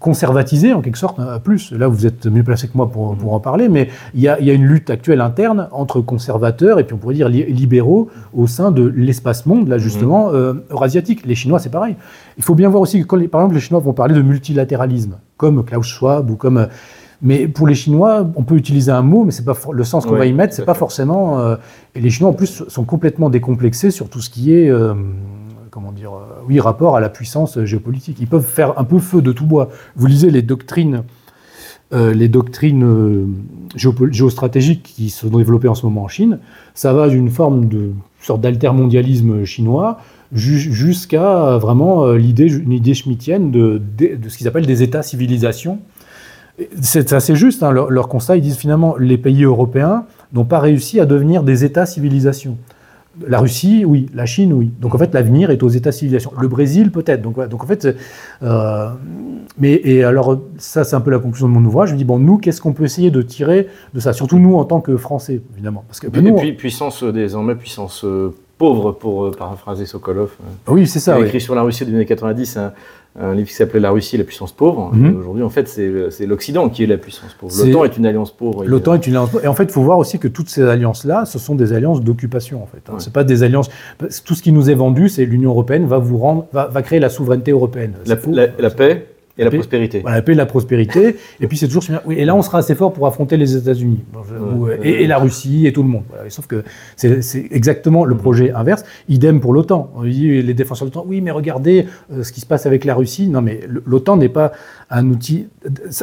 [0.00, 1.72] conservatiser en quelque sorte plus.
[1.72, 4.40] Là, vous êtes mieux placé que moi pour, pour en parler, mais il y, a,
[4.40, 8.10] il y, a, une lutte actuelle interne entre conservateurs et puis on pourrait dire libéraux
[8.34, 10.34] au sein de l'espace monde, là justement, mmh.
[10.34, 11.24] euh, eurasiatique.
[11.24, 11.94] Les Chinois, c'est pareil.
[12.36, 15.18] Il faut bien voir aussi que quand, par exemple, les Chinois vont parler de multilatéralisme,
[15.36, 16.66] comme Klaus Schwab ou comme...
[17.22, 20.16] Mais pour les Chinois, on peut utiliser un mot, mais c'est pas le sens qu'on
[20.16, 21.38] va y mettre, c'est pas forcément.
[21.38, 21.56] Euh,
[21.94, 24.94] et les Chinois en plus sont complètement décomplexés sur tout ce qui est euh,
[25.70, 28.18] comment dire, euh, oui, rapport à la puissance géopolitique.
[28.20, 29.70] Ils peuvent faire un peu feu de tout bois.
[29.96, 31.04] Vous lisez les doctrines,
[31.92, 33.26] euh, les doctrines euh,
[33.76, 36.38] géostratégiques qui sont développées en ce moment en Chine.
[36.74, 39.98] Ça va d'une forme de sorte d'altermondialisme chinois
[40.32, 45.80] jusqu'à vraiment l'idée, une idée schmittienne de, de, ce qu'ils appellent des États-civilisations.
[46.80, 50.60] C'est assez juste, hein, leur, leur, constat, ils disent finalement les pays européens n'ont pas
[50.60, 52.58] réussi à devenir des États-civilisations.
[53.26, 54.06] La Russie, oui.
[54.14, 54.70] La Chine, oui.
[54.80, 56.32] Donc en fait, l'avenir est aux États-civilisations.
[56.40, 57.22] Le Brésil, peut-être.
[57.22, 57.88] Donc, donc en fait,
[58.42, 58.88] euh,
[59.58, 61.90] mais et alors ça, c'est un peu la conclusion de mon ouvrage.
[61.90, 64.12] Je me dis bon, nous, qu'est-ce qu'on peut essayer de tirer de ça?
[64.12, 65.84] Surtout nous en tant que Français, évidemment.
[65.86, 70.30] Parce que et, nous, puis puissance euh, désormais puissance euh, pauvre, pour paraphraser Sokolov.
[70.68, 71.18] Oui, c'est ça.
[71.18, 72.58] Il a écrit sur la Russie des années 90
[73.18, 74.94] un livre qui s'appelait La Russie, la puissance pauvre.
[74.94, 75.16] Mhm.
[75.18, 77.52] Aujourd'hui, en fait, c'est l'Occident qui est la puissance pauvre.
[77.64, 78.64] L'OTAN est une alliance pauvre.
[78.64, 79.44] L'OTAN est une alliance pauvre.
[79.44, 82.02] Et en fait, il faut voir aussi que toutes ces alliances-là, ce sont des alliances
[82.02, 82.82] d'occupation, en fait.
[82.88, 82.96] Hein.
[82.98, 83.70] C'est pas des alliances.
[84.24, 87.00] Tout ce qui nous est vendu, c'est l'Union européenne va vous rendre, va, va, créer
[87.00, 87.94] la souveraineté européenne.
[88.06, 89.06] la paix
[89.38, 90.00] et la, prospérité.
[90.00, 91.16] Voilà, la paix et la prospérité.
[91.40, 91.84] et puis c'est toujours.
[92.04, 94.00] Oui, et là, on sera assez fort pour affronter les États-Unis
[94.82, 96.02] et, la Russie et tout le monde.
[96.28, 96.64] sauf que
[96.96, 98.84] c'est exactement le projet inverse.
[99.08, 99.92] Idem pour l'OTAN.
[100.02, 101.06] Les défenseurs de l'OTAN.
[101.08, 103.28] Oui, mais regardez euh, ce qui se passe avec la Russie.
[103.28, 104.52] Non, mais l'OTAN n'est pas
[104.90, 105.48] un outil.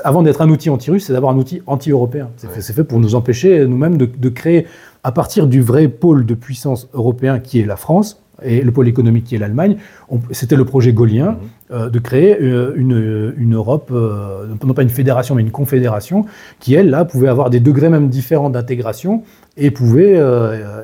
[0.03, 2.29] Avant d'être un outil anti-russe, c'est d'abord un outil anti-européen.
[2.37, 4.65] C'est fait pour nous empêcher nous-mêmes de, de créer,
[5.03, 8.87] à partir du vrai pôle de puissance européen qui est la France et le pôle
[8.87, 9.77] économique qui est l'Allemagne,
[10.31, 11.37] c'était le projet gaulien mhm.
[11.71, 16.25] euh, de créer euh, une, une Europe, euh, non pas une fédération, mais une confédération,
[16.59, 19.23] qui, elle, là, pouvait avoir des degrés même différents d'intégration
[19.57, 20.21] et pouvait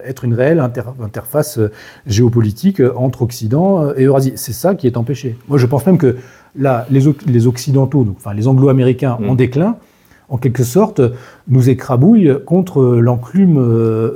[0.03, 1.59] être une réelle interface
[2.07, 4.33] géopolitique entre Occident et Eurasie.
[4.35, 5.37] C'est ça qui est empêché.
[5.47, 6.17] Moi, je pense même que
[6.57, 9.35] là, les, les Occidentaux, donc, enfin les Anglo-Américains en mhm.
[9.35, 9.75] déclin,
[10.33, 10.99] en quelque sorte,
[11.47, 13.61] nous écrabouille contre l'enclume euh,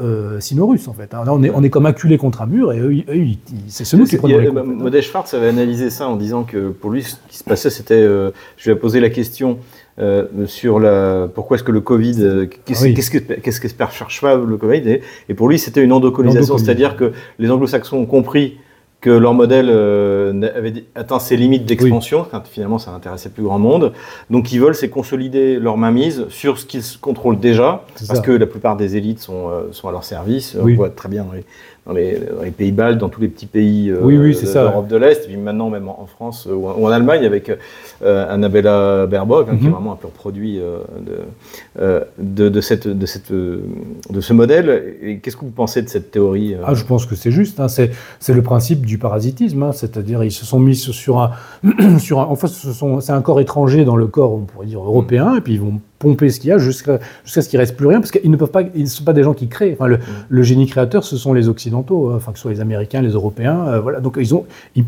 [0.01, 1.13] euh, sino-russe, en fait.
[1.13, 2.91] On est, on est comme acculé contre un mur, et eux,
[3.67, 7.03] c'est ce qui prenons les Modèle Schwartz avait analysé ça en disant que pour lui,
[7.03, 7.93] ce qui se passait, c'était...
[7.93, 9.59] Euh, je lui ai posé la question
[10.45, 14.99] sur la, pourquoi est-ce que le Covid, qu'est-ce qu'espère Schwab, le Covid,
[15.29, 18.57] et, pour lui, c'était une endocolonisation, c'est-à-dire que les anglo-saxons ont compris
[18.99, 23.93] que leur modèle euh, avait atteint ses limites d'expansion, finalement ça n'intéressait plus grand monde.
[24.29, 28.47] Donc ils veulent, c'est consolider leur mainmise sur ce qu'ils contrôlent déjà, parce que la
[28.47, 30.57] plupart des élites sont, euh, sont à leur service.
[30.59, 31.45] On voit très bien dans les,
[32.57, 33.99] pays baltes, dans tous les petits pays euh,
[34.53, 37.51] d'Europe de l'Est, et puis maintenant même en, France euh, ou en, Allemagne avec
[38.03, 39.73] euh, Annabella Baerbock, hein, qui est mhm.
[39.73, 40.59] vraiment un pur produit
[41.79, 44.97] de, de, cette, de, cette, de ce modèle.
[45.01, 47.59] Et qu'est-ce que vous pensez de cette théorie ah, Je pense que c'est juste.
[47.59, 51.31] Hein, c'est le principe du parasitisme, hein, c'est-à-dire ils se sont mis sur un,
[51.99, 55.35] sur un, en fait, c'est un corps étranger dans le corps, on pourrait dire européen,
[55.35, 57.99] et puis ils vont pomper ce qu'il y a jusqu'à ce qu'il reste plus rien,
[57.99, 59.73] parce qu'ils ne peuvent pas, ils ne sont pas des gens qui créent.
[59.73, 60.01] Enfin, le, mm.
[60.29, 63.11] le génie créateur, ce sont les Occidentaux, hein, enfin que ce soit les Américains, les
[63.11, 63.99] Européens, euh, voilà.
[63.99, 64.85] Donc ils ont, ils,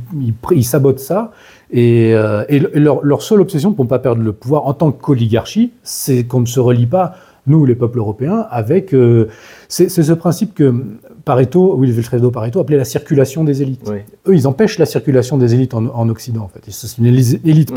[0.52, 1.32] ils, sabotent ça,
[1.72, 4.91] et, euh, et leur, leur, seule obsession pour ne pas perdre le pouvoir en tant
[4.91, 7.15] qu'oligarchie, c'est qu'on ne se relie pas
[7.48, 9.28] nous, les peuples européens, avec euh,
[9.67, 10.86] c'est ce principe que
[11.26, 13.89] Pareto, Wilfredo Pareto appelait la circulation des élites.
[14.28, 16.62] Eux, ils empêchent la circulation des élites en, en Occident, en fait.
[16.69, 17.74] C'est une élite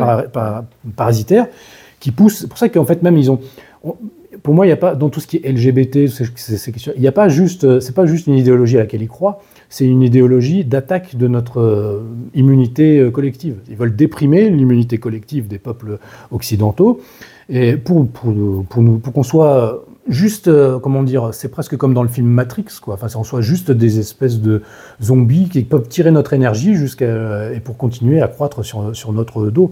[0.94, 1.46] parasitaire
[2.02, 2.46] qui poussent.
[2.46, 3.38] Pour ça qu'en fait, même, ils ont.
[4.42, 6.10] pour moi, il n'y a pas, dans tout ce qui est LGBT,
[6.96, 9.86] il n'y a pas juste, c'est pas juste une idéologie à laquelle ils croient, c'est
[9.86, 12.00] une idéologie d'attaque de notre euh,
[12.34, 13.58] immunité euh, collective.
[13.70, 15.98] Ils veulent déprimer l'immunité collective des peuples
[16.32, 17.00] occidentaux,
[17.48, 18.34] et pour, pour,
[18.68, 22.64] pour, nous, pour qu'on soit juste, comment dire, c'est presque comme dans le film Matrix,
[22.82, 22.94] quoi.
[22.94, 24.62] Enfin, on soit juste des espèces de
[25.00, 29.50] zombies qui peuvent tirer notre énergie jusqu'à et pour continuer à croître sur, sur notre
[29.50, 29.70] dos.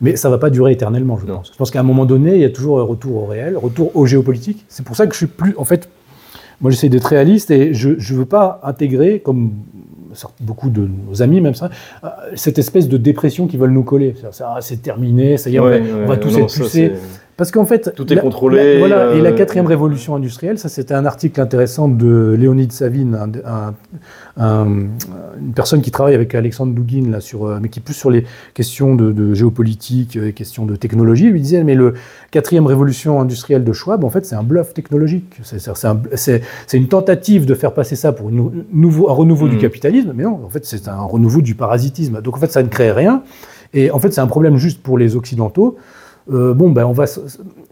[0.00, 1.50] Mais ça ne va pas durer éternellement, je pense.
[1.52, 3.94] Je pense qu'à un moment donné, il y a toujours un retour au réel, retour
[3.94, 4.64] au géopolitique.
[4.68, 5.88] C'est pour ça que je suis plus, en fait,
[6.60, 9.52] moi j'essaie d'être réaliste et je ne veux pas intégrer, comme
[10.40, 11.70] beaucoup de nos amis même ça,
[12.04, 14.14] euh, cette espèce de dépression qui veulent nous coller.
[14.60, 16.92] C'est terminé, ça y est, on, va, tous être poussés.
[17.36, 18.78] Parce qu'en fait, tout est contrôlé.
[18.78, 23.18] voilà, et la euh, quatrième révolution industrielle, ça c'était un article intéressant de Léonide Savine,
[24.36, 28.24] une personne qui travaille avec Alexandre Douguin là sur, euh, mais qui plus sur les
[28.54, 31.24] questions de, géopolitique et questions de technologie.
[31.24, 31.94] Il lui disait, mais le
[32.30, 35.40] quatrième révolution industrielle de Schwab, en fait, c'est un bluff technologique.
[35.42, 39.60] C'est une tentative de faire passer ça pour une nouveau, un renouveau du hmm.
[39.60, 42.20] capitalisme, mais non, en fait, c'est un renouveau du parasitisme.
[42.22, 43.24] Donc en fait, ça ne crée rien.
[43.72, 45.76] Et en fait, c'est un problème juste pour les Occidentaux.
[46.32, 47.04] Euh, bon, ben on va.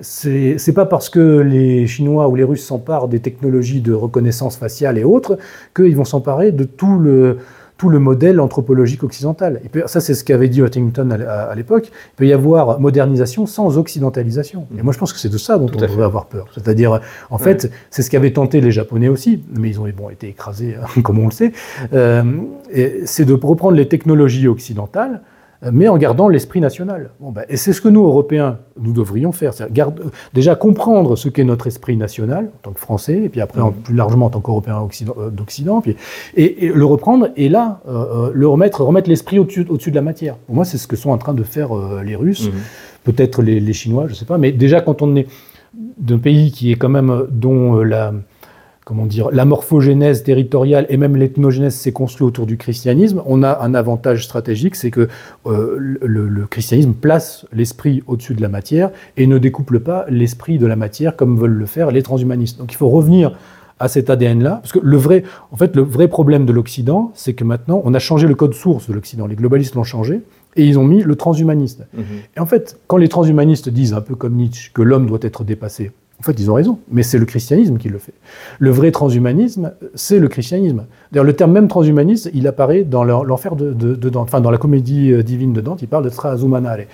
[0.00, 4.98] C'est pas parce que les Chinois ou les Russes s'emparent des technologies de reconnaissance faciale
[4.98, 5.38] et autres
[5.74, 7.38] qu'ils vont s'emparer de tout le
[7.78, 9.60] tout le modèle anthropologique occidental.
[9.64, 11.88] Et ça, c'est ce qu'avait dit Huntington à, l'époque.
[11.90, 14.68] Il peut y avoir modernisation sans occidentalisation.
[14.78, 16.46] Et moi, je pense que c'est de ça dont on devrait avoir peur.
[16.54, 20.28] C'est-à-dire, en fait, c'est ce qu'avaient tenté les Japonais aussi, mais ils ont bon, été
[20.28, 21.50] écrasés, comme on le sait.
[21.92, 22.22] Euh,
[23.04, 25.20] c'est de reprendre les technologies occidentales
[25.70, 27.10] mais en gardant l'esprit national.
[27.20, 29.52] Bon, ben, et c'est ce que nous, Européens, nous devrions faire.
[29.70, 33.60] Garde, déjà comprendre ce qu'est notre esprit national, en tant que Français, et puis après,
[33.60, 33.72] mmh.
[33.84, 35.82] plus largement en tant qu'Européens euh, d'Occident,
[36.36, 37.92] et, et, le reprendre, et là, euh,
[38.28, 40.36] euh, le remettre, remettre l'esprit au-dessus au de la matière.
[40.36, 41.70] Pour moi, c'est ce que sont en train de faire
[42.04, 42.52] les Russes, mmh.
[43.04, 45.26] peut-être les, les, Chinois, je ne sais pas, mais déjà quand on est
[45.98, 48.12] d'un pays qui est quand même, dont la
[48.84, 53.60] comment dire, la morphogénèse territoriale et même l'ethnogénèse s'est construit autour du christianisme, on a
[53.60, 55.08] un avantage stratégique, c'est que
[55.46, 60.66] euh, le, christianisme place l'esprit au-dessus de la matière et ne découple pas l'esprit de
[60.66, 62.58] la matière comme veulent le faire les transhumanistes.
[62.58, 63.32] Donc il faut revenir
[63.78, 67.34] à cet ADN-là, parce que le vrai, en fait, le vrai problème de l'Occident, c'est
[67.34, 69.26] que maintenant, on a changé le code source de l'Occident.
[69.26, 70.22] Les globalistes l'ont changé,
[70.54, 71.84] et ils ont mis le transhumaniste.
[71.92, 72.04] Mhm.
[72.36, 75.42] Et en fait, quand les transhumanistes disent, un peu comme Nietzsche, que l'homme doit être
[75.42, 75.90] dépassé,
[76.22, 78.14] en fait, ils ont raison, mais c'est le christianisme qui le fait.
[78.60, 80.84] Le vrai transhumanisme, c'est le christianisme.
[81.10, 85.10] D'ailleurs, le terme même transhumaniste, il apparaît dans l'enfer de, Dante, enfin dans la comédie
[85.10, 86.86] euh, divine de Dante, il parle de transhumanale.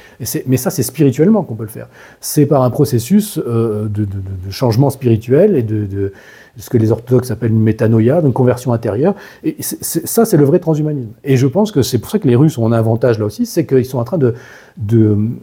[0.46, 1.88] mais ça, c'est spirituellement qu'on peut le faire.
[2.22, 4.06] C'est par un processus euh, de,
[4.48, 6.12] changement spirituel et de,
[6.58, 9.14] ce que les orthodoxes appellent une métanoïa, une conversion intérieure.
[9.44, 11.10] Et ça, c'est le vrai transhumanisme.
[11.24, 13.46] Et je pense que c'est pour ça que les Russes ont un avantage là aussi,
[13.46, 14.34] c'est qu'ils sont en train de,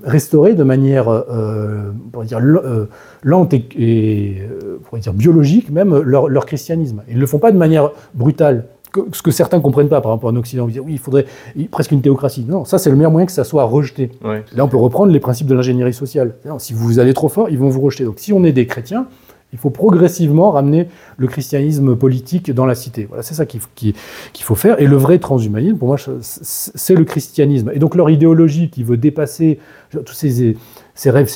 [0.03, 1.91] restaurer de manière, euh,
[2.25, 2.39] dire,
[3.23, 7.01] lente et, euh, dire, biologique même leur, christianisme.
[7.07, 8.65] Ils ne le font pas de manière brutale.
[9.11, 11.25] Ce que certains ne comprennent pas par rapport à l'Occident, oui, il faudrait
[11.69, 12.45] presque une théocratie.
[12.47, 14.11] Non, ça c'est le meilleur moyen que ça soit rejeté.
[14.23, 16.35] Là, on peut reprendre les principes de l'ingénierie sociale.
[16.59, 18.05] si vous allez trop fort, ils vont vous rejeter.
[18.05, 19.07] Donc, si on est des chrétiens,
[19.55, 23.05] il faut progressivement ramener le christianisme politique dans la cité.
[23.05, 23.61] Voilà, c'est ça qu'il
[24.41, 24.81] faut faire.
[24.81, 27.71] Et le vrai transhumanisme, pour moi, c'est le christianisme.
[27.73, 29.59] Et donc leur idéologie qui veut dépasser
[29.91, 30.57] tous ces
[30.95, 31.29] ces rêves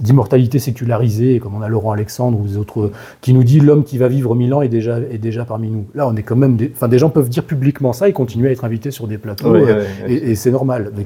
[0.00, 3.96] d'immortalité sécularisée, comme on a Laurent Alexandre ou les autres, qui nous dit l'homme qui
[3.96, 5.86] va vivre mille ans est déjà, est déjà parmi nous.
[5.94, 6.56] Là, on est quand même.
[6.56, 9.16] Des, enfin, des gens peuvent dire publiquement ça et continuer à être invités sur des
[9.16, 10.92] plateaux, euh, et, c'est normal.
[10.94, 11.04] Mais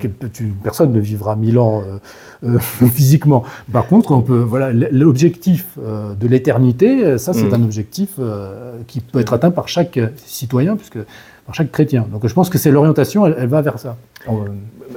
[0.64, 1.98] personne ne vivra mille ans euh,
[2.44, 3.44] euh, physiquement.
[3.72, 7.54] Par contre, on peut, voilà, l'objectif de l'éternité, ça, c'est mm.
[7.54, 8.18] un objectif
[8.88, 10.98] qui peut être atteint par chaque citoyen, puisque
[11.46, 12.04] par chaque chrétien.
[12.10, 13.96] Donc je pense que c'est l'orientation, elle, va vers ça.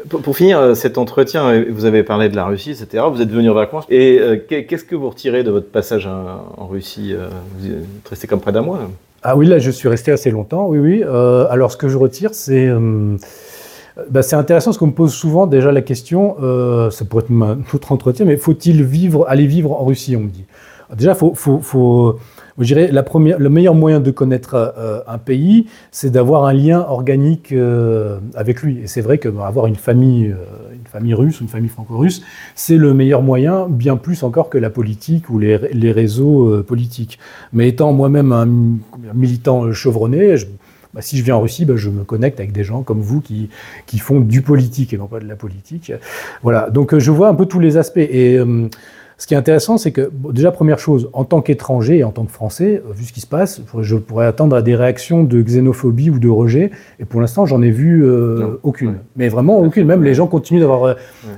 [0.10, 3.04] Pour, finir euh, cet entretien, euh, vous avez parlé de la Russie, etc.
[3.12, 3.86] Vous êtes venu en vacances.
[3.89, 7.13] Et euh, qu'est-ce que vous retirez de votre passage en, Russie
[7.58, 8.80] Vous êtes resté comme près d'un mois?
[9.23, 11.04] Ah oui, là je suis resté assez longtemps, oui, oui.
[11.04, 12.69] alors ce que je retire, c'est...
[14.10, 16.38] Bah, c'est intéressant parce qu'on me pose souvent déjà la question,
[16.89, 20.30] ça pourrait être un autre entretien, mais faut-il vivre, aller vivre en Russie, on me
[20.30, 20.45] dit.
[20.95, 22.17] déjà, faut, faut, faut
[22.63, 27.52] je dirais le meilleur moyen de connaître euh, un pays, c'est d'avoir un lien organique
[27.52, 28.80] euh, avec lui.
[28.84, 32.21] Et c'est vrai que bah, avoir une famille, euh, une famille russe, une famille franco-russe,
[32.56, 35.58] c'est le meilleur moyen, bien plus encore que la politique ou les,
[35.91, 37.19] réseaux politiques.
[37.54, 38.47] Mais étant moi-même un,
[39.13, 40.36] militant chevronné,
[40.93, 43.21] bah, si je viens en Russie, bah, je me connecte avec des gens comme vous
[43.21, 43.50] qui,
[43.88, 45.91] qui font du politique et non pas de la politique.
[46.43, 47.97] Voilà, donc je vois un peu tous les aspects.
[47.97, 48.39] Et
[49.21, 52.25] ce qui est intéressant, c'est que, déjà, première chose, en tant qu'étranger et en tant
[52.25, 55.43] que Français, euh, vu ce qui se passe, je pourrais attendre à des réactions de
[55.43, 56.71] xénophobie ou de rejet.
[56.99, 58.95] Et pour l'instant, j'en ai vu euh, aucune.
[59.15, 59.86] Mais vraiment aucune.
[59.86, 60.86] Même les gens continuent d'avoir.
[60.86, 60.93] Euh,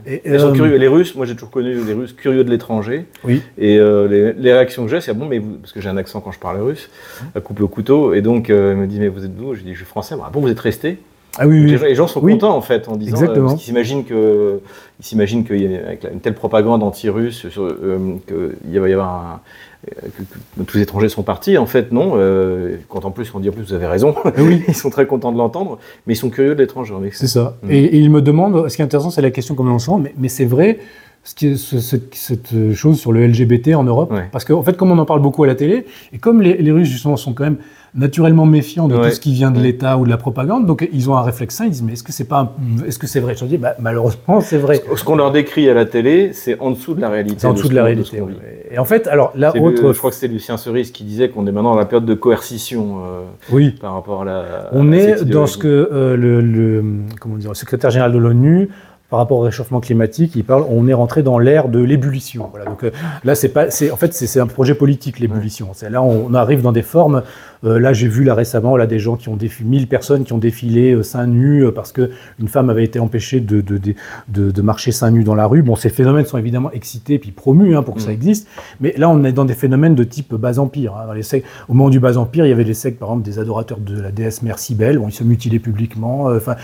[0.07, 0.77] ils sont curieux.
[0.77, 3.05] Les Russes, moi j'ai toujours connu les Russes curieux de l'étranger.
[3.25, 3.41] Oui.
[3.57, 6.31] Et les, réactions que j'ai, c'est bon, mais vous, parce que j'ai un accent quand
[6.31, 6.89] je parle russe,
[7.35, 8.13] à couper au couteau.
[8.13, 9.55] Et donc, il me dit, mais vous êtes d'où?
[9.55, 10.15] Je dis, je suis français.
[10.23, 10.99] Ah bon, vous êtes resté?
[11.39, 11.77] Ah oui, oui.
[11.81, 13.47] Les gens sont contents en fait en disant Exactement.
[13.47, 14.59] parce qu'ils s'imaginent que
[14.99, 19.41] ils s'imaginent qu'avec une telle propagande anti-russe, qu'il va y avoir un,
[19.87, 21.57] que, tous les étrangers sont partis.
[21.57, 22.13] En fait, non.
[22.15, 24.63] Euh, quand en plus on dit en plus vous avez raison, oui.
[24.67, 26.93] ils sont très contents de l'entendre, mais ils sont curieux de l'étranger.
[27.11, 27.57] C'est ça.
[27.63, 27.71] Mm.
[27.71, 30.13] Et, ils me demandent, ce qui est intéressant, c'est la question comme on sent, mais,
[30.17, 30.79] mais c'est vrai.
[31.25, 34.91] Ce qui est, cette chose sur le LGBT en Europe, parce qu'en en fait, comme
[34.91, 37.45] on en parle beaucoup à la télé, et comme les, les Russes justement sont quand
[37.45, 37.59] même
[37.95, 40.65] naturellement méfiants de tout ce qui vient de l'État ou de la propagande.
[40.65, 42.55] Donc ils ont un réflexe sain, ils disent mais est-ce que c'est pas
[42.87, 43.35] est-ce que c'est vrai?
[43.35, 44.83] Je dis bah, malheureusement c'est vrai.
[44.95, 47.35] Ce qu'on leur décrit à la télé, c'est en dessous de la réalité.
[47.39, 48.21] C'est en dessous de, la réalité.
[48.21, 48.33] Oui.
[48.71, 51.45] Et en fait, alors là autre, je crois que c'est Lucien Cerise qui disait qu'on
[51.45, 52.97] est maintenant dans la période de coercition.
[52.97, 53.71] Euh, oui.
[53.71, 54.69] Par rapport à la.
[54.71, 56.83] On est dans ce que euh, le, le,
[57.19, 58.69] comment dire, le secrétaire général de l'ONU
[59.13, 62.47] par rapport au réchauffement climatique, il parle, on est rentré dans l'ère de l'ébullition.
[62.49, 62.89] Voilà, donc euh,
[63.23, 65.69] là, c'est pas, c'est en fait, c'est un projet politique l'ébullition.
[65.75, 67.21] C'est là, on arrive dans des formes
[67.65, 70.33] euh, là, j'ai vu là récemment là des gens qui ont défilé, 1000 personnes qui
[70.33, 73.77] ont défilé euh, seins nus euh, parce que une femme avait été empêchée de, de,
[73.77, 75.61] de, de, marcher seins nus dans la rue.
[75.61, 78.13] Bon, ces phénomènes sont évidemment excités puis promus hein, pour que ça mm.
[78.13, 78.47] existe,
[78.81, 80.95] mais là, on est dans des phénomènes de type bas empire.
[80.95, 81.13] Hein.
[81.13, 83.79] Les au moment du bas empire, il y avait des sectes, par exemple, des adorateurs
[83.79, 86.25] de la déesse Mère Cybèle, bon, ils se mutilaient publiquement.
[86.25, 86.55] Enfin,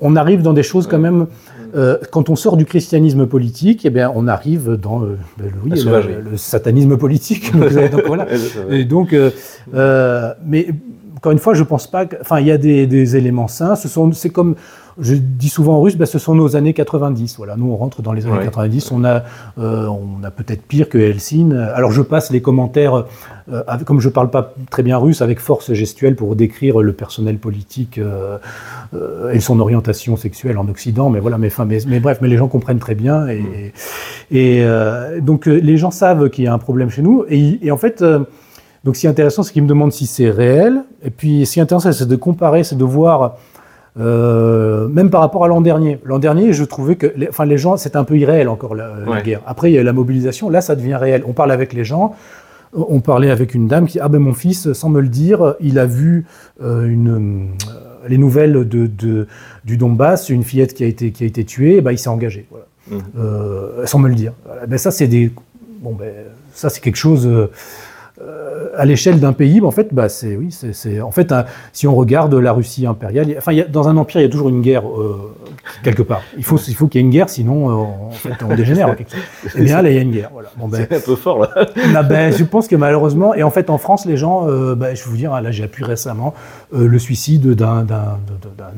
[0.00, 1.26] on arrive dans des choses quand même.
[1.74, 6.36] Euh, quand on sort du christianisme politique, eh bien, on arrive dans ben, le, le,
[6.36, 7.52] satanisme politique.
[7.92, 8.26] donc, voilà.
[8.70, 10.68] Et donc, euh, mais
[11.16, 12.06] encore une fois, je pense pas.
[12.20, 13.76] Enfin, il y a des, des éléments sains.
[13.76, 14.54] Ce sont, c'est comme
[15.00, 17.36] je dis souvent en russe, ben, ce sont nos années 90.
[17.36, 18.90] Voilà, nous on rentre dans les années 90.
[18.90, 19.22] On a,
[19.58, 21.54] euh, on a peut-être pire que Helsinki.
[21.54, 23.04] Alors je passe les commentaires,
[23.52, 27.38] euh, comme je parle pas très bien russe, avec force gestuelle pour décrire le personnel
[27.38, 28.38] politique euh,
[28.94, 31.10] euh et son orientation sexuelle en Occident.
[31.10, 33.26] Mais voilà, mais, enfin, mais, mais, bref, mais les gens comprennent très bien.
[33.28, 34.36] Et, mm.
[34.36, 37.24] et, euh, donc les gens savent qu'il y a un problème chez nous.
[37.28, 38.04] Et, et en fait.
[38.84, 40.84] Donc, ce qui est intéressant, c'est qu'ils me demandent si c'est réel.
[41.02, 43.36] Et puis, ce qui est intéressant, c'est de comparer, c'est de voir,
[43.98, 45.98] euh, même par rapport à l'an dernier.
[46.04, 49.20] L'an dernier, je trouvais que, les, enfin, les gens, c'était un peu irréel encore la,
[49.22, 49.40] guerre.
[49.46, 50.48] Après, il y a la mobilisation.
[50.48, 51.24] Là, ça devient réel.
[51.26, 52.14] On parle avec les gens.
[52.72, 55.78] On parlait avec une dame qui, ah ben mon fils, sans me le dire, il
[55.78, 56.26] a vu
[56.62, 59.26] euh, une, euh, les nouvelles de, de,
[59.64, 62.46] du Donbass, une fillette qui a été, qui a été tuée, ben, il s'est engagé.
[62.50, 62.66] Voilà.
[62.90, 62.96] Mmh.
[63.18, 64.32] Euh, sans me le dire.
[64.66, 65.30] Ben, ça, c'est des,
[65.80, 66.10] bon ben,
[66.54, 67.50] ça c'est quelque chose euh,
[68.78, 71.34] à l'échelle d'un pays, en fait, bah, c'est oui, c'est en fait,
[71.72, 74.30] si on regarde la Russie impériale, enfin, y a, dans un empire, il y a
[74.30, 75.34] toujours une guerre euh,
[75.82, 76.22] quelque part.
[76.36, 78.94] Il faut, il faut qu'il y ait une guerre, sinon, euh, en fait, on dégénère.
[79.56, 80.30] Et bien là, il y a une guerre.
[80.32, 80.50] Voilà.
[80.56, 81.50] Bon, ben, c'est un peu fort là.
[81.92, 85.04] là ben, je pense que malheureusement, et en fait, en France, les gens, ben, je
[85.04, 86.34] vais vous dire, hein, là, j'ai appris récemment
[86.72, 87.86] le suicide d'un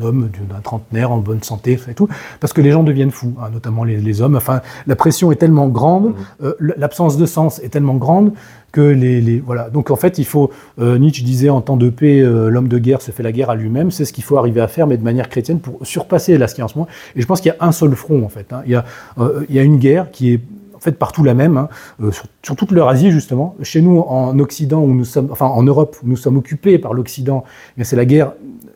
[0.00, 2.08] homme, d'un trentenaire en bonne santé, et tout,
[2.40, 4.36] parce que les gens deviennent fous, hein, notamment les, les, hommes.
[4.36, 6.48] Enfin, la pression est tellement grande, mmh.
[6.76, 8.32] l'absence de sens est tellement grande
[8.70, 9.70] que les, voilà.
[9.70, 12.78] Donc en fait, il faut euh, Nietzsche disait en temps de paix, euh, l'homme de
[12.78, 13.90] guerre se fait la guerre à lui-même.
[13.90, 16.76] C'est ce qu'il faut arriver à faire, mais de manière chrétienne pour surpasser la science
[16.76, 16.86] moins.
[17.16, 18.52] Et je pense qu'il y a un seul front en fait.
[18.52, 18.62] Hein.
[18.66, 18.84] Il, y a,
[19.18, 20.40] euh, il y a une guerre qui est
[20.74, 21.68] en fait partout la même, hein,
[22.10, 23.54] sur, sur, toute l'Eurasie justement.
[23.62, 26.94] Chez nous, en Occident, où nous sommes, enfin en Europe, où nous sommes occupés par
[26.94, 27.44] l'Occident,
[27.82, 28.32] c'est la guerre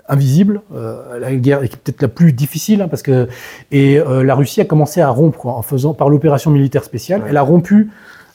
[0.07, 0.61] invisible,
[1.18, 3.26] la guerre est peut-être la plus difficile, hein, parce que
[3.72, 7.22] et la Russie a commencé à rompre en faisant par l'opération militaire spéciale.
[7.26, 7.88] Elle a rompu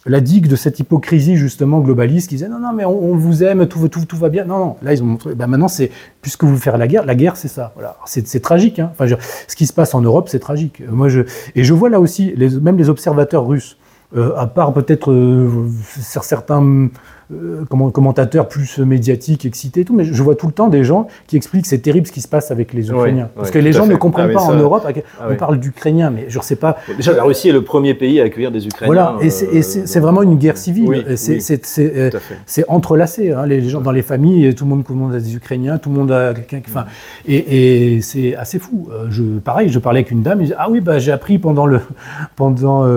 [0.10, 3.68] la digue de cette hypocrisie justement globaliste qui disait non non mais on, vous aime
[3.68, 3.80] tout,
[4.18, 4.44] va bien.
[4.44, 4.76] Non non.
[4.82, 5.92] Là ils ont montré ben maintenant c'est
[6.22, 7.72] puisque vous faire la guerre la guerre c'est ça.
[7.76, 7.98] Voilà.
[8.06, 8.92] C'est tragique hein.
[8.92, 9.06] enfin
[9.48, 10.82] ce qui se passe en Europe c'est tragique.
[10.90, 11.22] Moi je
[11.56, 13.78] et je vois là aussi même les observateurs russes
[14.18, 15.70] euh, à part peut-être euh,
[16.02, 16.90] certains
[17.32, 21.38] euh, commentateurs plus médiatiques, excités, tout, mais je vois tout le temps des gens qui
[21.38, 23.30] expliquent c'est terrible ce qui se passe avec les Ukrainiens.
[23.36, 26.26] Parce que les gens ne comprennent ah, pas en Europe, ah, on parle d'ukrainiens, mais
[26.28, 26.78] je ne sais pas.
[26.98, 28.94] Déjà, la Russie est le premier pays à accueillir des Ukrainiens.
[28.94, 31.06] Voilà, et c'est euh, vraiment une guerre civile.
[31.18, 32.10] c'est euh,
[32.68, 33.32] entrelacé.
[33.32, 35.78] Hein, les gens dans les familles, tout le monde, tout le monde a des Ukrainiens,
[35.78, 36.62] tout le monde a quelqu'un.
[36.68, 36.86] Enfin,
[37.28, 38.90] et, et c'est assez fou.
[39.10, 41.68] Je, pareil, je parlais avec une dame, elle disait, ah oui, bah, j'ai appris pendant,
[41.68, 41.80] le,
[42.36, 42.88] pendant,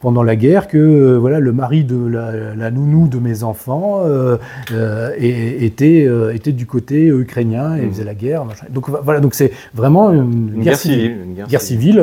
[0.00, 4.02] pendant la guerre que voilà, le mari de la, la nounou de mes enfants enfants
[4.04, 4.36] euh,
[4.72, 5.72] euh, et
[6.06, 7.90] euh, était du côté ukrainien et mmh.
[7.90, 8.44] faisait la guerre.
[8.70, 11.96] Donc voilà, donc c'est vraiment une, guerre, civile, une guerre, civile,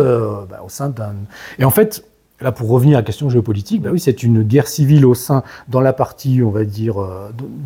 [0.50, 1.16] bah, au sein d'un.
[1.60, 2.04] Et en fait,
[2.42, 5.42] Là, pour revenir à la question géopolitique, bah oui, c'est une guerre civile au sein,
[5.70, 6.96] dans la partie, on va dire,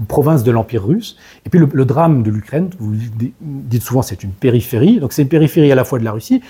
[0.07, 1.17] province de l'Empire russe.
[1.43, 2.93] Et puis le, le drame de l'Ukraine, vous
[3.41, 4.99] dites souvent, c'est une périphérie.
[4.99, 6.43] Donc c'est une périphérie à la fois de la Russie,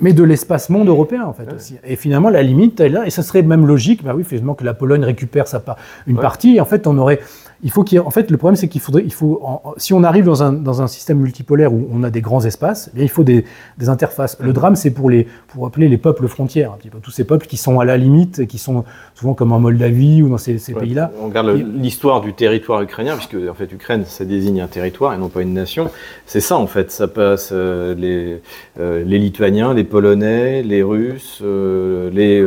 [0.00, 1.76] mais de l'espace monde européen en fait aussi.
[1.84, 4.64] Et finalement, la limite est là, et ça serait même logique, bah oui, finalement, que
[4.64, 5.76] la Pologne récupère sa part,
[6.06, 7.20] une partie, et en fait, on aurait
[7.62, 9.42] il faut qu'il en fait, le problème, c'est qu'il faudrait, il faut,
[9.76, 12.90] si on arrive dans un, dans un, système multipolaire où on a des grands espaces,
[12.96, 13.44] eh il faut des,
[13.78, 14.36] des interfaces.
[14.40, 17.24] Le drame, c'est pour les, pour appeler les peuples frontières, un petit peu, tous ces
[17.24, 20.38] peuples qui sont à la limite, et qui sont souvent comme en Moldavie ou dans
[20.38, 21.10] ces, ces pays-là.
[21.20, 25.18] On regarde l'histoire du territoire ukrainien, puisque en fait, Ukraine, ça désigne un territoire et
[25.18, 25.90] non pas une nation.
[26.26, 26.90] C'est ça, en fait.
[26.90, 28.40] Ça passe euh, les,
[28.78, 32.42] euh, les Lituaniens, les Polonais, les Russes, euh, les,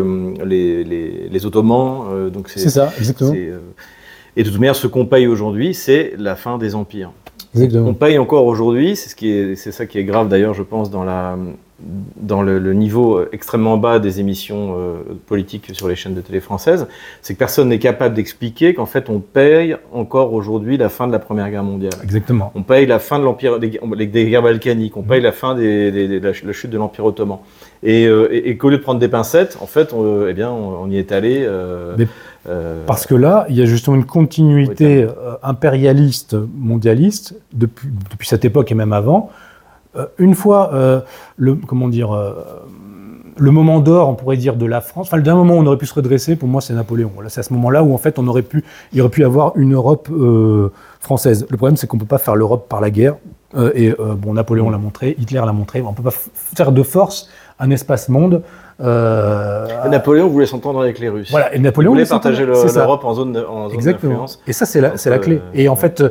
[0.45, 2.29] les, les, les, Ottomans.
[2.31, 3.33] donc c'est ça, exactement.
[4.37, 7.11] Et de toute manière, ce qu'on paye aujourd'hui, c'est la fin des empires.
[7.55, 7.89] Exactement.
[7.89, 10.61] On paye encore aujourd'hui, c'est ce qui est, c'est ça qui est grave d'ailleurs, je
[10.61, 11.35] pense, dans la,
[11.79, 14.95] dans le, niveau extrêmement bas des émissions euh,
[15.27, 16.87] politiques sur les chaînes de télé françaises,
[17.21, 21.11] c'est que personne n'est capable d'expliquer qu'en fait on paye encore aujourd'hui la fin de
[21.11, 21.93] la Première Guerre mondiale.
[22.03, 22.51] Exactement.
[22.55, 25.91] On paye la fin de l'empire des, des, guerres balkaniques, on paye la fin des,
[25.91, 27.37] des, de la, chute de l'Empire ottoman.
[27.83, 30.89] Et, euh, et, qu'au lieu de prendre des pincettes, en fait, on, eh bien, on,
[30.89, 31.43] y est allé.
[31.45, 31.95] Euh,
[32.49, 38.27] euh, Parce que là, il y a justement une continuité euh, impérialiste, mondialiste, depuis, depuis,
[38.27, 39.29] cette époque et même avant.
[39.97, 40.71] Euh, une fois,
[41.37, 42.15] le, comment dire,
[43.37, 45.77] le moment d'or, on pourrait dire, de la France, enfin, d'un moment où on aurait
[45.77, 47.11] pu se redresser, pour moi, c'est Napoléon.
[47.27, 49.73] c'est à ce moment-là où, en fait, on aurait pu, il aurait pu avoir une
[49.73, 50.09] Europe
[50.99, 51.45] française.
[51.49, 53.15] Le problème, c'est qu'on ne peut pas faire l'Europe par la guerre.
[53.73, 55.81] et bon, Napoléon l'a montré, Hitler l'a montré.
[55.81, 56.15] On ne peut pas
[56.55, 57.29] faire de force
[57.59, 58.43] un espace monde
[58.79, 61.31] euh, Napoléon voulait s'entendre avec les Russes.
[61.31, 64.41] Voilà, et Napoléon voulait partager l'Europe en zone, en zone d'influence.
[64.47, 65.35] Et ça, c'est la, la, clé.
[65.35, 66.03] Euh, et en fait,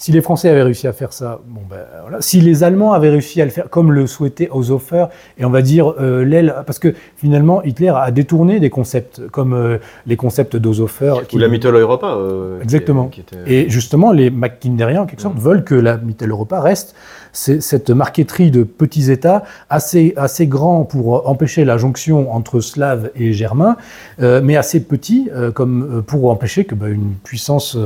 [0.00, 2.22] si les Français avaient réussi à faire ça, bon ben voilà.
[2.22, 5.60] Si les Allemands avaient réussi à le faire comme le souhaitait Haushofer, et on va
[5.60, 9.76] dire euh, l'aile, parce que finalement Hitler a détourné des concepts comme euh,
[10.06, 11.16] les concepts d'Haushofer.
[11.34, 12.14] Ou la Mitteleuropa.
[12.14, 13.08] Euh, Exactement.
[13.08, 13.36] Qui, était...
[13.46, 15.40] Et justement, les Mackineriens, en quelque sorte, mm.
[15.40, 16.94] veulent que la Mitteleuropa reste
[17.32, 23.32] cette marqueterie de petits États assez, assez grands pour empêcher la jonction entre Slaves et
[23.32, 23.76] Germains,
[24.18, 27.78] mais assez petits comme pour empêcher que ben, une puissance,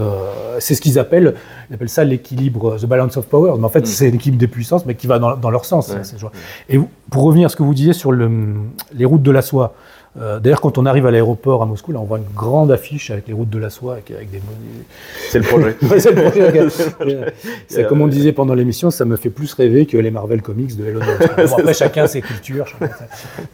[0.61, 1.35] c'est ce qu'ils appellent,
[1.69, 3.55] ils appellent ça l'équilibre, the balance of power.
[3.59, 3.87] Mais en fait, mm.
[3.87, 5.95] c'est l'équilibre des puissances, mais qui va dans, leur sens.
[6.69, 6.79] Et
[7.11, 8.31] pour revenir à ce que vous disiez sur le,
[8.93, 9.75] les routes de la soie,
[10.21, 13.11] euh, d'ailleurs, quand on arrive à l'aéroport à Moscou, là, on voit une grande affiche
[13.11, 14.41] avec les routes de la soie, avec, des.
[15.29, 15.77] C'est le projet.
[15.99, 17.85] c'est le projet.
[17.89, 20.87] comme on disait pendant l'émission, ça me fait plus rêver que les Marvel Comics de
[20.87, 21.53] Elon Musk.
[21.59, 22.67] après, chacun ses cultures.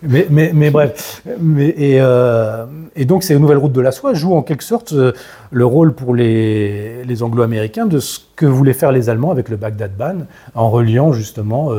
[0.03, 1.23] Mais, mais, mais, bref.
[1.41, 4.93] Mais, et, euh, et, donc, ces nouvelles routes de la soie jouent en quelque sorte
[4.93, 5.13] euh,
[5.51, 9.57] le rôle pour les, les Anglo-Américains de ce que voulaient faire les Allemands avec le
[9.57, 11.71] Bagdad Ban, en reliant justement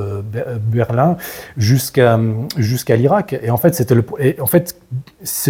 [0.72, 1.17] Berlin
[1.57, 2.19] jusqu'à
[2.57, 3.39] jusqu'à l'Irak.
[3.41, 4.05] Et en fait, c'était le,
[4.39, 4.76] en fait,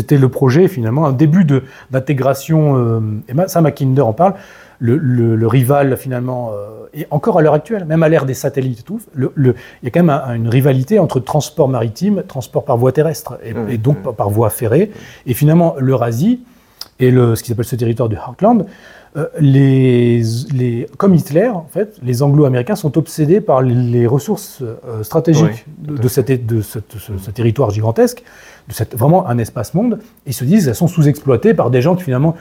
[0.09, 1.45] le projet finalement, un début
[1.91, 4.33] d'intégration, euh, et ça Mackinder en parle,
[4.79, 8.83] le, rival finalement, euh, et encore à l'heure actuelle, même à l'ère des satellites et
[8.83, 9.53] tout, il
[9.83, 13.97] y a quand même une rivalité entre transport maritime, transport par voie terrestre, et, donc
[14.15, 14.91] par voie ferrée,
[15.25, 16.41] et finalement l'Eurasie,
[17.01, 18.65] et le, ce qui s'appelle ce territoire du Heartland,
[19.17, 20.21] euh, les,
[20.53, 24.63] les, comme Hitler, en fait, les Anglo-Américains sont obsédés par les, ressources
[25.03, 26.79] stratégiques de, cette, de ce,
[27.31, 28.23] territoire gigantesque
[28.69, 32.35] c'est vraiment un espace-monde, ils se disent, elles sont sous-exploitées par des gens qui finalement,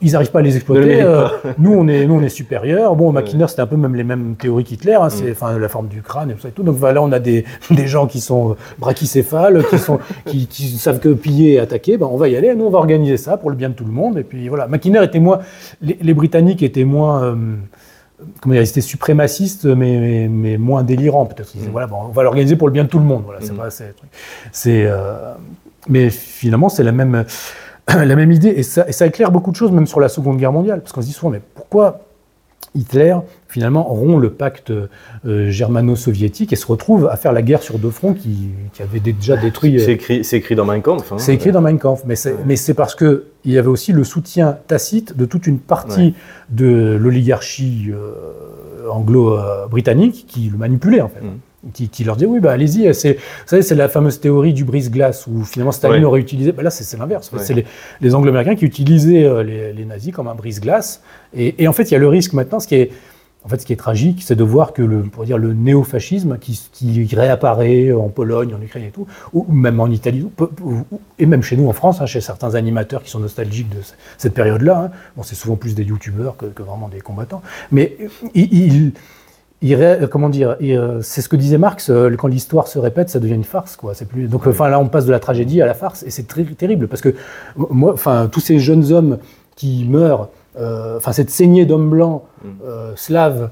[0.00, 1.02] ils n'arrivent pas à les exploiter.
[1.02, 1.28] Euh,
[1.58, 2.96] nous, on est, nous, on est supérieurs.
[2.96, 5.32] Bon, Mackinder, c'était un peu même les mêmes théories qu'Hitler, hein, c'est mm.
[5.32, 6.62] enfin la forme du crâne et tout ça et tout.
[6.62, 11.00] Donc voilà, on a des, des gens qui sont brachycéphales, qui sont, qui, qui, savent
[11.00, 11.96] que piller et attaquer.
[11.98, 12.54] Ben, on va y aller.
[12.54, 14.18] Nous, on va organiser ça pour le bien de tout le monde.
[14.18, 15.40] Et puis voilà, Mackinder était moins,
[15.82, 17.34] les, Britanniques étaient moins euh,
[18.40, 21.54] comment dire, ils étaient suprémacistes, mais, mais, moins délirants, peut-être.
[21.54, 21.68] Mm.
[21.72, 23.22] Voilà, bon, on va l'organiser pour le bien de tout le monde.
[23.26, 23.56] Voilà, c'est mm.
[23.56, 25.34] pas, c'est, euh,
[25.88, 27.24] mais finalement, c'est la même,
[27.88, 28.48] la même idée.
[28.48, 30.80] Et ça, et ça, éclaire beaucoup de choses, même sur la Seconde Guerre mondiale.
[30.80, 32.00] Parce qu'on se dit souvent, mais pourquoi
[32.74, 33.16] Hitler,
[33.46, 34.88] finalement, rompt le pacte euh,
[35.50, 39.36] germano-soviétique et se retrouve à faire la guerre sur deux fronts qui, qui avaient déjà
[39.36, 39.78] détruit.
[39.78, 41.12] C'est écrit, écrit, dans Mein Kampf.
[41.12, 41.18] Hein.
[41.18, 42.16] c'est écrit dans Mein Kampf, mais
[42.56, 46.14] c'est parce qu'il y avait aussi le soutien tacite de toute une partie
[46.50, 51.20] de l'oligarchie euh, anglo-britannique qui le manipulait, en fait.
[51.20, 51.38] Mm
[51.72, 52.94] qui, leur dit oui, bah, allez-y.
[52.94, 56.52] C'est, vous savez, c'est la fameuse théorie du brise-glace où finalement Staline aurait utilisé.
[56.52, 57.30] Bah, là, c'est, l'inverse.
[57.38, 57.64] C'est les,
[58.00, 61.02] les Anglo-Américains qui utilisaient euh, les, nazis comme un brise-glace.
[61.34, 62.90] Et, en fait, il y a le risque maintenant, ce qui est,
[63.44, 66.38] en fait, ce qui est tragique, c'est de voir que le, pour dire, le néofascisme
[66.38, 70.26] qui, qui réapparaît en Pologne, en Ukraine et tout, ou même en Italie,
[71.18, 73.80] et même chez nous en France, hein, chez certains animateurs qui sont nostalgiques de
[74.16, 74.84] cette période-là.
[74.86, 74.90] Hein.
[75.16, 77.42] Bon, c'est souvent plus des youtubeurs que, que vraiment des combattants.
[77.70, 77.98] Mais
[78.34, 78.92] il
[79.72, 83.18] euh, comment dire, euh, c'est ce que disait Marx, euh, quand l'histoire se répète, ça
[83.18, 83.94] devient une farce, quoi.
[83.94, 86.26] C'est plus, donc, enfin, là, on passe de la tragédie à la farce, et c'est
[86.26, 87.14] très terrible parce que
[87.56, 89.18] moi, enfin, tous ces jeunes hommes
[89.56, 90.28] qui meurent,
[90.96, 92.48] enfin, cette saignée d'hommes blancs mm.
[92.96, 93.50] slaves.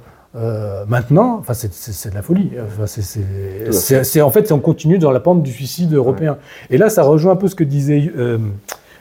[0.88, 2.50] maintenant, enfin, c'est de la folie.
[2.66, 6.38] Enfin, c'est en fait, on continue dans la pente du suicide européen.
[6.70, 8.12] Et là, ça rejoint un peu ce que disait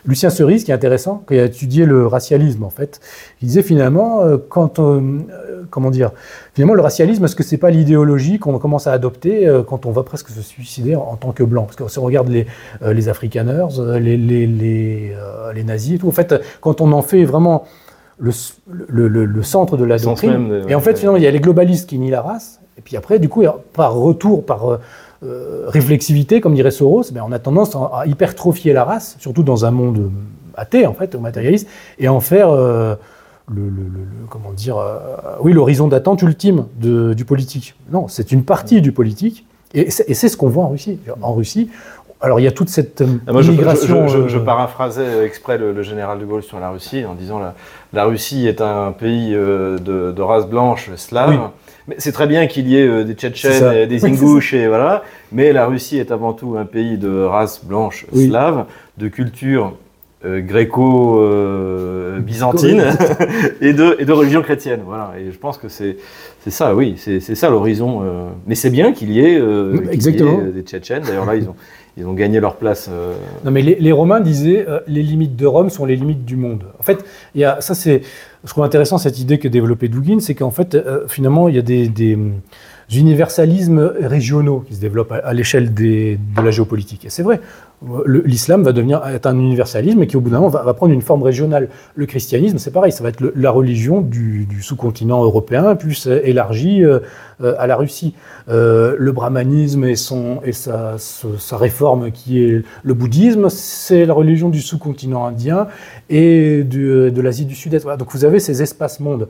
[0.06, 3.00] Lucien Cerise, qui est intéressant, qui a étudié le racialisme en fait,
[3.42, 4.80] il disait finalement, euh, quand,
[5.70, 6.12] comment dire,
[6.54, 10.04] finalement le racialisme, est-ce que c'est pas l'idéologie qu'on commence à adopter quand on va
[10.04, 11.64] presque se suicider en, tant que blanc?
[11.64, 12.48] Parce que si on regarde les,
[12.86, 13.68] les Afrikaners,
[14.00, 15.16] les, les, les,
[15.54, 17.66] les, nazis et tout, en fait, quand on en fait vraiment
[18.20, 18.32] le,
[18.68, 21.90] le, le, centre de la doctrine, et en fait finalement il y a les globalistes
[21.90, 23.44] qui nient la race, et puis après du coup
[23.74, 24.80] par retour, par
[25.24, 29.72] euh, réflexivité, comme dirait Soros, on a tendance à, hypertrophier la race, surtout dans un
[29.72, 30.10] monde
[30.56, 31.68] athée, en fait, ou matérialiste,
[32.00, 32.96] et en faire euh,
[33.54, 33.72] le,
[34.30, 34.98] comment dire, euh,
[35.42, 37.76] oui, l'horizon d'attente ultime du politique.
[37.92, 39.46] Non, c'est une partie du politique,
[39.76, 40.98] et c'est ce qu'on voit en Russie.
[41.22, 41.70] En Russie,
[42.20, 44.08] alors il y a toute cette ah, migration.
[44.08, 47.54] Je, paraphrasais exprès le, général de Gaulle sur la Russie en disant la,
[47.94, 51.52] la Russie est un pays de, race blanche slave
[51.98, 55.04] c'est très bien qu'il y ait euh, des Tchétchènes, des Ingouches, et voilà.
[55.32, 58.66] Mais la Russie est avant tout un pays de race blanche slave,
[58.98, 59.74] de culture
[60.24, 62.92] euh, gréco-byzantine euh,
[63.62, 64.82] et, de, et de religion chrétienne.
[64.86, 65.14] Voilà.
[65.20, 65.98] Et je pense que c'est
[66.48, 68.04] ça, oui, c'est ça l'horizon.
[68.46, 71.02] mais c'est bien qu'il y, ait, des Tchétchènes.
[71.04, 71.56] D'ailleurs, là, ils ont,
[71.98, 72.90] ils ont gagné leur place.
[73.44, 76.64] Non, mais les, Romains disaient les limites de Rome sont les limites du monde.
[76.80, 77.04] En fait,
[77.36, 78.02] il y a, ça, c'est
[78.44, 81.60] je trouve intéressant cette idée que développait Dugin, c'est qu'en fait, euh, finalement, il y
[81.60, 82.18] a des,
[83.00, 87.06] universalismes régionaux qui se développent à, l'échelle de la géopolitique.
[87.06, 87.40] Et c'est vrai,
[88.06, 91.02] l'islam va devenir être un universalisme et qui au bout d'un moment va, prendre une
[91.02, 91.70] forme régionale.
[91.96, 97.00] Le christianisme, c'est pareil, ça va être la religion du, sous-continent européen, plus élargie euh,
[97.42, 98.14] euh, à la Russie.
[98.50, 104.14] Euh, le brahmanisme et, son, et sa, sa, réforme qui est le bouddhisme, c'est la
[104.14, 105.68] religion du sous-continent indien
[106.10, 107.86] et de l'Asie du Sud-Est.
[107.98, 109.28] Donc vous avez ces espaces-mondes.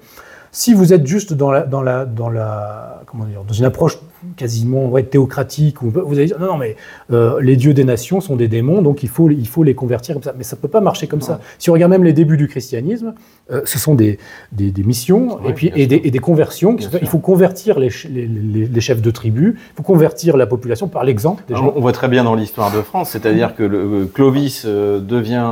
[0.52, 3.98] Si vous êtes juste dans la, dans la, dans la, comment dire, dans une approche
[4.38, 6.76] quasiment ouais, théocratique, vous allez dire non, non, mais
[7.12, 10.16] euh, les dieux des nations sont des démons, donc il faut, il faut les convertir
[10.16, 10.34] comme ça.
[10.38, 11.40] Mais ça ne peut pas marcher comme ça.
[11.60, 13.14] Si on regarde même les débuts du christianisme,
[13.52, 14.20] euh, ce sont des,
[14.52, 16.78] des, des missions et puis et des, et des, conversions.
[17.02, 21.04] il faut convertir les, les, les, chefs de tribus, il faut convertir la population par
[21.04, 21.44] l'exemple.
[21.52, 25.52] On voit très bien dans l'histoire de France, c'est-à-dire que le, Clovis euh, devient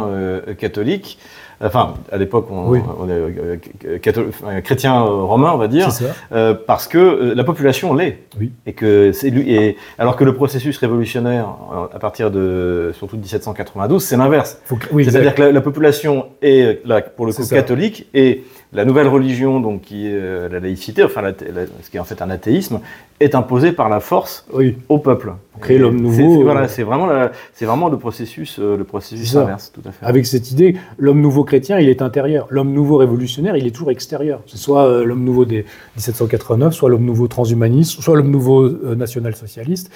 [0.57, 1.17] catholique.
[1.61, 5.89] Enfin, à l'époque, on, on, est euh, chrétien euh, romain, on va dire,
[6.31, 8.19] euh, parce que la population l'est.
[8.39, 8.51] Oui.
[8.69, 9.51] Et que c'est lui.
[9.51, 11.47] Et alors que le processus révolutionnaire,
[11.91, 14.61] à partir de surtout de 1792, c'est l'inverse.
[14.67, 19.81] C'est-à-dire que la, population est là pour le coup catholique et la nouvelle religion, donc
[19.81, 21.33] qui est euh, la laïcité, enfin
[21.81, 22.81] ce qui est en fait un athéisme,
[23.19, 24.45] est imposée par la force
[24.89, 25.33] au peuple.
[25.53, 26.43] Pour créer l'homme nouveau.
[26.43, 27.09] Voilà, c'est vraiment,
[27.53, 30.05] c'est vraiment le processus, euh, le processus inverse, tout à fait.
[30.05, 32.45] Avec cette idée, l'homme nouveau chrétien, il est intérieur.
[32.51, 34.41] L'homme nouveau révolutionnaire, il est toujours extérieur.
[34.45, 35.65] C'est soit euh, l'homme nouveau des
[35.95, 39.91] 1789, soit l'homme nouveau transhumaniste, soit l'homme nouveau national-socialiste.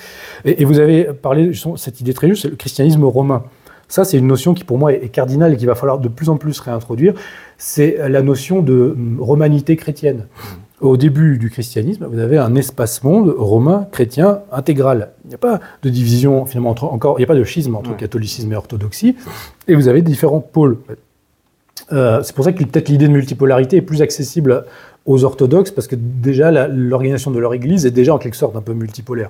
[0.45, 3.43] Et, et, vous avez parlé de cette idée très juste, c'est le christianisme romain.
[3.93, 6.29] Ça, c'est une notion qui, pour moi, est cardinale et qu'il va falloir de plus
[6.29, 7.13] en plus réintroduire.
[7.59, 10.25] C'est la notion de romanité chrétienne.
[10.81, 10.85] Mmh.
[10.87, 15.11] Au début du christianisme, vous avez un espace-monde romain, chrétien, intégral.
[15.25, 17.75] Il n'y a pas de division, finalement, entre, encore, il n'y a pas de schisme
[17.75, 19.15] entre catholicisme et orthodoxie.
[19.67, 20.79] Et vous avez différents pôles.
[21.91, 24.65] Euh, c'est pour ça que peut-être l'idée de multipolarité est plus accessible
[25.05, 28.61] aux orthodoxes, parce que déjà l'organisation de leur église est déjà en quelque sorte un
[28.61, 29.29] peu multipolaire.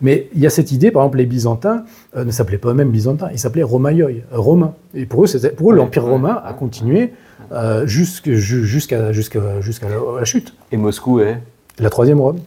[0.00, 1.84] Mais il y a cette idée, par exemple, les Byzantins
[2.16, 4.74] euh, ne s'appelaient pas eux-mêmes Byzantins, ils s'appelaient Romaïoi, romains.
[4.94, 7.12] Et pour eux, pour eux l'Empire romain a continué
[7.50, 9.12] euh, jusqu'à la,
[10.24, 10.54] chute.
[10.70, 11.38] Et Moscou est?
[11.80, 12.38] La troisième Rome.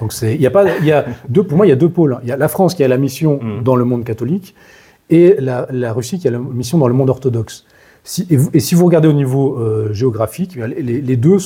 [0.00, 1.88] Donc il y a pas, il y a deux, pour moi, il y a deux
[1.88, 2.18] pôles.
[2.22, 3.64] Il y a la France qui a la mission mm.
[3.64, 4.54] dans le monde catholique
[5.10, 7.64] et la, la Russie qui a la mission dans le monde orthodoxe
[8.54, 11.36] et, si vous regardez au niveau euh, géographique, les, deux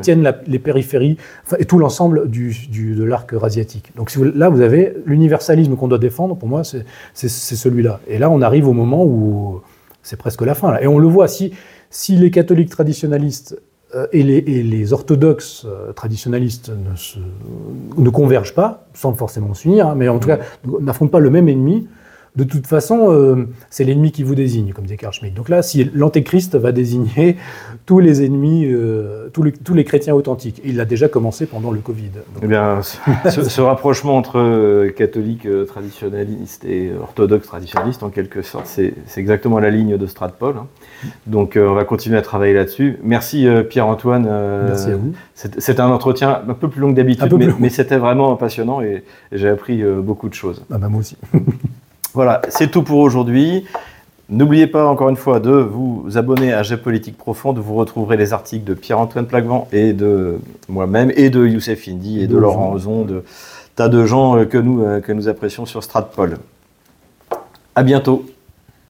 [0.00, 1.16] tiennent les périphéries
[1.58, 3.92] et tout l'ensemble de l'arc eurasiatique.
[3.96, 8.00] Donc là, vous avez l'universalisme qu'on doit défendre, pour moi, c'est celui-là.
[8.06, 9.60] Et là, on arrive au moment où
[10.02, 10.76] c'est presque la fin.
[10.78, 11.52] Et on le voit, si,
[11.90, 13.60] si les catholiques traditionalistes
[13.94, 20.08] euh, et, les, orthodoxes euh, traditionalistes ne, ne convergent pas, sans forcément s'unir, hein, mais
[20.08, 20.38] en tout cas
[20.80, 21.88] n'affrontent pas le même ennemi,
[22.38, 25.34] de toute façon, euh, c'est l'ennemi qui vous désigne, comme dit Karl Schmitt.
[25.34, 27.36] Donc là, si l'antéchrist va désigner
[27.86, 31.72] tous les ennemis, euh, tous, les, tous, les, chrétiens authentiques, il l'a déjà commencé pendant
[31.72, 32.10] le Covid.
[32.40, 32.80] eh bien,
[33.28, 39.70] ce, rapprochement entre euh, catholiques traditionnalistes et orthodoxes traditionnalistes, en quelque sorte, c'est exactement la
[39.70, 40.58] ligne de Stratpol.
[40.58, 40.66] Hein.
[41.26, 42.98] Donc, on va continuer à travailler là-dessus.
[43.02, 44.28] Merci Pierre-Antoine.
[44.68, 45.12] Merci à vous.
[45.34, 49.48] C'était un entretien un peu plus long que d'habitude, mais, c'était vraiment passionnant et, j'ai
[49.48, 50.64] appris beaucoup de choses.
[50.70, 51.16] Ah bah moi aussi.
[52.18, 53.64] Voilà, c'est tout pour aujourd'hui.
[54.28, 57.60] N'oubliez pas encore une fois de vous abonner à Géopolitique Profonde.
[57.60, 62.26] Vous retrouverez les articles de Pierre-Antoine Plaquevent et de moi-même et de Youssef Indy et
[62.26, 63.22] de Laurent Ozon, de
[63.76, 66.38] tas de gens que nous, que nous apprécions sur Stratpol.
[67.76, 68.26] À bientôt.